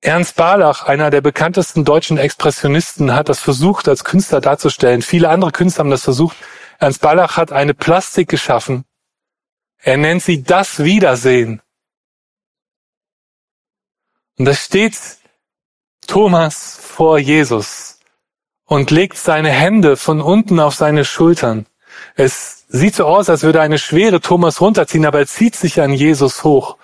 Ernst 0.00 0.36
Barlach, 0.36 0.84
einer 0.84 1.10
der 1.10 1.20
bekanntesten 1.20 1.84
deutschen 1.84 2.18
Expressionisten, 2.18 3.14
hat 3.14 3.28
das 3.28 3.40
versucht, 3.40 3.86
als 3.88 4.02
Künstler 4.04 4.40
darzustellen. 4.40 5.02
Viele 5.02 5.28
andere 5.28 5.52
Künstler 5.52 5.84
haben 5.84 5.90
das 5.90 6.02
versucht. 6.02 6.36
Ernst 6.78 7.00
Barlach 7.00 7.36
hat 7.36 7.52
eine 7.52 7.74
Plastik 7.74 8.28
geschaffen. 8.28 8.84
Er 9.78 9.96
nennt 9.96 10.22
sie 10.22 10.42
das 10.42 10.82
Wiedersehen. 10.82 11.62
Und 14.38 14.46
da 14.46 14.54
steht 14.54 14.98
Thomas 16.06 16.78
vor 16.80 17.18
Jesus 17.18 18.00
und 18.64 18.90
legt 18.90 19.18
seine 19.18 19.50
Hände 19.50 19.96
von 19.96 20.20
unten 20.20 20.58
auf 20.58 20.74
seine 20.74 21.04
Schultern. 21.04 21.66
Es 22.14 22.64
sieht 22.68 22.94
so 22.94 23.06
aus, 23.06 23.28
als 23.28 23.42
würde 23.42 23.60
eine 23.60 23.78
schwere 23.78 24.20
Thomas 24.20 24.60
runterziehen, 24.60 25.06
aber 25.06 25.20
er 25.20 25.26
zieht 25.26 25.56
sich 25.56 25.80
an 25.80 25.92
Jesus 25.92 26.44
hoch 26.44 26.76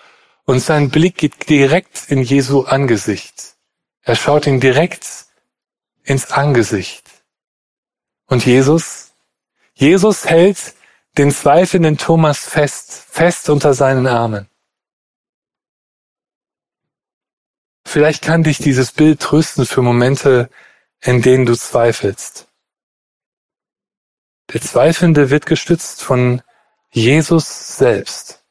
und 0.45 0.61
sein 0.61 0.91
Blick 0.91 1.19
geht 1.19 1.49
direkt 1.49 2.11
in 2.11 2.23
Jesu 2.23 2.63
Angesicht. 2.63 3.57
Er 4.03 4.17
schaut 4.17 4.47
ihn 4.47 4.61
direkt 4.61 5.27
ins 6.05 6.31
Angesicht. 6.31 7.05
Und 8.27 8.47
Jesus? 8.47 9.13
Jesus 9.75 10.25
hält 10.25 10.75
den 11.19 11.31
zweifelnden 11.31 11.99
Thomas 11.99 12.39
fest, 12.39 13.05
fest 13.11 13.51
unter 13.51 13.75
seinen 13.75 14.07
Armen. 14.07 14.49
Vielleicht 17.87 18.23
kann 18.23 18.43
dich 18.43 18.59
dieses 18.59 18.93
Bild 18.93 19.21
trösten 19.21 19.67
für 19.67 19.83
Momente, 19.83 20.51
in 21.01 21.23
denen 21.23 21.47
du 21.47 21.55
zweifelst. 21.57 22.48
Der 24.53 24.63
Zweifelnde 24.63 25.31
wird 25.31 25.47
gestützt 25.47 26.03
von 26.03 26.43
Jesus 26.91 27.77
selbst. 27.77 28.43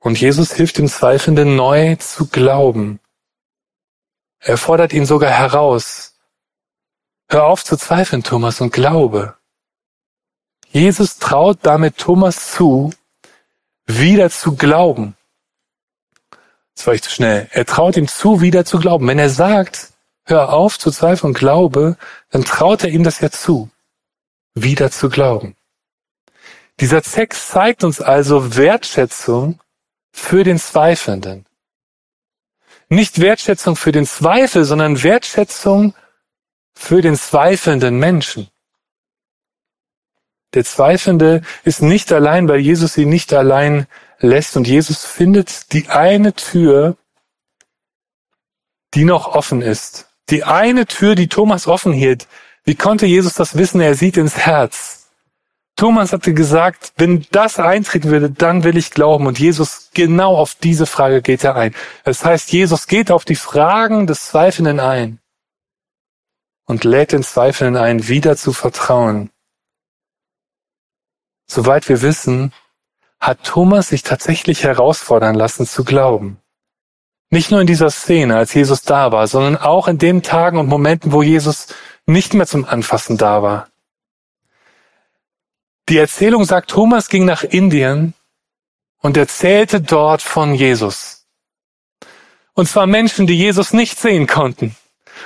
Und 0.00 0.20
Jesus 0.20 0.52
hilft 0.52 0.78
dem 0.78 0.88
Zweifelnden 0.88 1.56
neu 1.56 1.96
zu 1.96 2.26
glauben. 2.26 3.00
Er 4.40 4.58
fordert 4.58 4.92
ihn 4.92 5.06
sogar 5.06 5.30
heraus. 5.30 6.14
Hör 7.28 7.44
auf 7.46 7.64
zu 7.64 7.76
zweifeln, 7.76 8.22
Thomas, 8.22 8.60
und 8.60 8.72
glaube. 8.72 9.36
Jesus 10.68 11.18
traut 11.18 11.58
damit 11.62 11.96
Thomas 11.96 12.52
zu, 12.52 12.92
wieder 13.86 14.30
zu 14.30 14.56
glauben. 14.56 15.16
Das 16.74 16.86
war 16.86 16.94
ich 16.94 17.02
zu 17.02 17.10
schnell. 17.10 17.48
Er 17.52 17.64
traut 17.64 17.96
ihm 17.96 18.06
zu, 18.06 18.40
wieder 18.40 18.64
zu 18.64 18.78
glauben. 18.78 19.08
Wenn 19.08 19.18
er 19.18 19.30
sagt, 19.30 19.92
hör 20.24 20.52
auf 20.52 20.78
zu 20.78 20.90
zweifeln 20.90 21.30
und 21.30 21.38
glaube, 21.38 21.96
dann 22.30 22.44
traut 22.44 22.84
er 22.84 22.90
ihm 22.90 23.02
das 23.02 23.20
ja 23.20 23.30
zu, 23.30 23.70
wieder 24.56 24.90
zu 24.90 25.08
glauben. 25.08 25.54
Dieser 26.80 27.02
Text 27.02 27.48
zeigt 27.48 27.84
uns 27.84 28.00
also 28.00 28.56
Wertschätzung 28.56 29.60
für 30.12 30.42
den 30.42 30.58
Zweifelnden. 30.58 31.46
Nicht 32.88 33.20
Wertschätzung 33.20 33.76
für 33.76 33.92
den 33.92 34.06
Zweifel, 34.06 34.64
sondern 34.64 35.02
Wertschätzung 35.02 35.94
für 36.74 37.00
den 37.02 37.16
zweifelnden 37.16 37.98
Menschen. 37.98 38.48
Der 40.54 40.64
Zweifelnde 40.64 41.42
ist 41.64 41.82
nicht 41.82 42.12
allein, 42.12 42.48
weil 42.48 42.60
Jesus 42.60 42.96
ihn 42.96 43.08
nicht 43.08 43.32
allein 43.32 43.86
lässt 44.18 44.56
und 44.56 44.68
Jesus 44.68 45.04
findet 45.04 45.72
die 45.72 45.88
eine 45.88 46.34
Tür, 46.34 46.96
die 48.94 49.04
noch 49.04 49.28
offen 49.28 49.62
ist. 49.62 50.08
Die 50.30 50.44
eine 50.44 50.86
Tür, 50.86 51.14
die 51.14 51.28
Thomas 51.28 51.66
offen 51.66 51.92
hielt. 51.92 52.26
Wie 52.66 52.74
konnte 52.74 53.06
Jesus 53.06 53.34
das 53.34 53.56
wissen? 53.56 53.80
Er 53.80 53.94
sieht 53.94 54.16
ins 54.16 54.36
Herz. 54.36 55.06
Thomas 55.76 56.12
hatte 56.12 56.34
gesagt, 56.34 56.92
wenn 56.96 57.26
das 57.30 57.60
eintreten 57.60 58.10
würde, 58.10 58.30
dann 58.30 58.64
will 58.64 58.76
ich 58.76 58.90
glauben. 58.90 59.26
Und 59.26 59.38
Jesus, 59.38 59.90
genau 59.94 60.36
auf 60.36 60.56
diese 60.56 60.86
Frage 60.86 61.22
geht 61.22 61.44
er 61.44 61.54
ein. 61.54 61.74
Das 62.04 62.24
heißt, 62.24 62.50
Jesus 62.50 62.88
geht 62.88 63.10
auf 63.10 63.24
die 63.24 63.36
Fragen 63.36 64.06
des 64.06 64.26
Zweifelnden 64.26 64.80
ein 64.80 65.20
und 66.66 66.84
lädt 66.84 67.12
den 67.12 67.22
Zweifelnden 67.22 67.80
ein, 67.80 68.08
wieder 68.08 68.36
zu 68.36 68.52
vertrauen. 68.52 69.30
Soweit 71.46 71.88
wir 71.88 72.02
wissen, 72.02 72.52
hat 73.20 73.44
Thomas 73.44 73.90
sich 73.90 74.02
tatsächlich 74.02 74.64
herausfordern 74.64 75.36
lassen 75.36 75.66
zu 75.66 75.84
glauben. 75.84 76.38
Nicht 77.30 77.50
nur 77.50 77.60
in 77.60 77.66
dieser 77.66 77.90
Szene, 77.90 78.36
als 78.36 78.54
Jesus 78.54 78.82
da 78.82 79.12
war, 79.12 79.26
sondern 79.28 79.56
auch 79.56 79.88
in 79.88 79.98
den 79.98 80.22
Tagen 80.22 80.58
und 80.58 80.68
Momenten, 80.68 81.12
wo 81.12 81.22
Jesus 81.22 81.68
nicht 82.06 82.34
mehr 82.34 82.46
zum 82.46 82.64
Anfassen 82.64 83.16
da 83.16 83.42
war. 83.42 83.68
Die 85.88 85.98
Erzählung 85.98 86.44
sagt, 86.44 86.70
Thomas 86.70 87.08
ging 87.08 87.24
nach 87.24 87.44
Indien 87.44 88.14
und 88.98 89.16
erzählte 89.16 89.80
dort 89.80 90.22
von 90.22 90.54
Jesus. 90.54 91.26
Und 92.54 92.68
zwar 92.68 92.86
Menschen, 92.86 93.26
die 93.26 93.36
Jesus 93.36 93.72
nicht 93.72 93.98
sehen 93.98 94.26
konnten. 94.26 94.74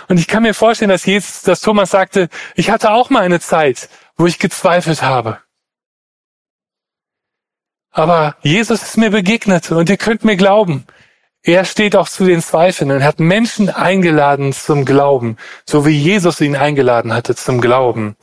Und 0.09 0.19
ich 0.19 0.27
kann 0.27 0.43
mir 0.43 0.55
vorstellen, 0.55 0.90
dass, 0.90 1.07
Jesus, 1.07 1.43
dass 1.43 1.61
Thomas 1.61 1.90
sagte, 1.90 2.29
ich 2.55 2.71
hatte 2.71 2.90
auch 2.90 3.11
mal 3.11 3.23
eine 3.23 3.40
Zeit, 3.40 3.88
wo 4.16 4.27
ich 4.27 4.38
gezweifelt 4.38 5.03
habe. 5.03 5.38
Aber 7.90 8.37
Jesus 8.43 8.83
ist 8.83 8.97
mir 8.97 9.11
begegnet 9.11 9.71
und 9.71 9.88
ihr 9.88 9.97
könnt 9.97 10.25
mir 10.25 10.37
glauben. 10.37 10.87
Er 11.42 11.64
steht 11.64 11.96
auch 11.96 12.09
zu 12.09 12.24
den 12.24 12.42
Zweifeln 12.42 12.90
und 12.90 13.03
hat 13.03 13.18
Menschen 13.18 13.70
eingeladen 13.70 14.53
zum 14.53 14.85
Glauben, 14.85 15.38
so 15.64 15.87
wie 15.87 15.96
Jesus 15.96 16.40
ihn 16.40 16.55
eingeladen 16.55 17.14
hatte 17.14 17.35
zum 17.35 17.61
Glauben. 17.61 18.16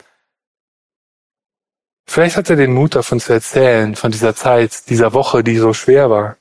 Vielleicht 2.06 2.36
hat 2.36 2.48
er 2.48 2.56
den 2.56 2.72
Mut 2.72 2.94
davon 2.94 3.20
zu 3.20 3.32
erzählen, 3.32 3.96
von 3.96 4.12
dieser 4.12 4.34
Zeit, 4.34 4.88
dieser 4.88 5.12
Woche, 5.12 5.42
die 5.42 5.58
so 5.58 5.74
schwer 5.74 6.10
war. 6.10 6.36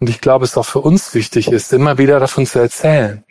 Und 0.00 0.08
ich 0.08 0.20
glaube, 0.20 0.46
es 0.46 0.56
auch 0.56 0.64
für 0.64 0.80
uns 0.80 1.14
wichtig 1.14 1.48
ist, 1.48 1.72
immer 1.72 1.98
wieder 1.98 2.18
davon 2.18 2.46
zu 2.46 2.58
erzählen. 2.58 3.22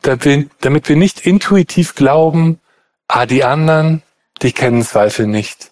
Damit 0.00 0.88
wir 0.88 0.96
nicht 0.96 1.20
intuitiv 1.20 1.94
glauben, 1.94 2.60
ah, 3.08 3.26
die 3.26 3.44
anderen, 3.44 4.02
die 4.42 4.52
kennen 4.52 4.82
Zweifel 4.82 5.26
nicht. 5.26 5.70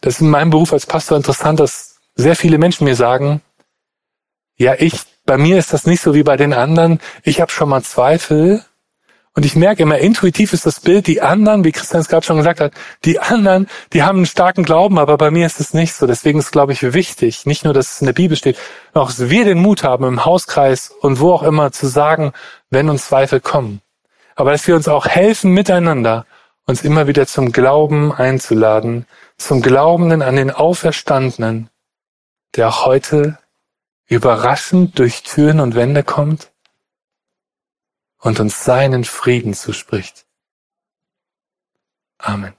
Das 0.00 0.16
ist 0.16 0.20
in 0.22 0.30
meinem 0.30 0.50
Beruf 0.50 0.72
als 0.72 0.86
Pastor 0.86 1.16
interessant, 1.16 1.60
dass 1.60 2.00
sehr 2.16 2.36
viele 2.36 2.58
Menschen 2.58 2.84
mir 2.84 2.96
sagen, 2.96 3.42
ja, 4.56 4.74
ich, 4.78 5.00
bei 5.26 5.36
mir 5.36 5.58
ist 5.58 5.72
das 5.72 5.86
nicht 5.86 6.00
so 6.00 6.14
wie 6.14 6.22
bei 6.22 6.36
den 6.36 6.52
anderen. 6.52 7.00
Ich 7.22 7.40
habe 7.40 7.50
schon 7.50 7.68
mal 7.68 7.82
Zweifel, 7.82 8.64
und 9.36 9.44
ich 9.44 9.56
merke 9.56 9.82
immer, 9.82 9.98
intuitiv 9.98 10.52
ist 10.52 10.64
das 10.64 10.78
Bild, 10.78 11.08
die 11.08 11.20
anderen, 11.20 11.64
wie 11.64 11.72
Christian 11.72 12.00
es 12.00 12.08
gerade 12.08 12.24
schon 12.24 12.36
gesagt 12.36 12.60
hat, 12.60 12.72
die 13.04 13.18
anderen, 13.18 13.66
die 13.92 14.04
haben 14.04 14.18
einen 14.18 14.26
starken 14.26 14.62
Glauben, 14.62 14.96
aber 14.96 15.16
bei 15.18 15.32
mir 15.32 15.44
ist 15.44 15.58
es 15.58 15.74
nicht 15.74 15.92
so. 15.94 16.06
Deswegen 16.06 16.38
ist, 16.38 16.52
glaube 16.52 16.72
ich, 16.72 16.94
wichtig, 16.94 17.44
nicht 17.44 17.64
nur, 17.64 17.74
dass 17.74 17.96
es 17.96 18.00
in 18.00 18.06
der 18.06 18.12
Bibel 18.12 18.36
steht, 18.36 18.56
auch 18.92 19.08
dass 19.08 19.30
wir 19.30 19.44
den 19.44 19.58
Mut 19.58 19.82
haben, 19.82 20.04
im 20.04 20.24
Hauskreis 20.24 20.90
und 21.00 21.18
wo 21.18 21.32
auch 21.32 21.42
immer 21.42 21.72
zu 21.72 21.88
sagen, 21.88 22.32
wenn 22.70 22.88
uns 22.88 23.06
Zweifel 23.06 23.40
kommen. 23.40 23.80
Aber 24.36 24.52
dass 24.52 24.68
wir 24.68 24.76
uns 24.76 24.86
auch 24.86 25.06
helfen, 25.06 25.50
miteinander 25.50 26.26
uns 26.64 26.84
immer 26.84 27.08
wieder 27.08 27.26
zum 27.26 27.50
Glauben 27.50 28.12
einzuladen, 28.12 29.06
zum 29.36 29.62
Glaubenden 29.62 30.22
an 30.22 30.36
den 30.36 30.52
Auferstandenen, 30.52 31.70
der 32.54 32.68
auch 32.68 32.86
heute 32.86 33.38
überraschend 34.06 34.98
durch 34.98 35.22
Türen 35.22 35.60
und 35.60 35.74
Wände 35.74 36.02
kommt 36.02 36.52
und 38.18 38.40
uns 38.40 38.64
seinen 38.64 39.04
Frieden 39.04 39.54
zuspricht. 39.54 40.26
Amen. 42.18 42.54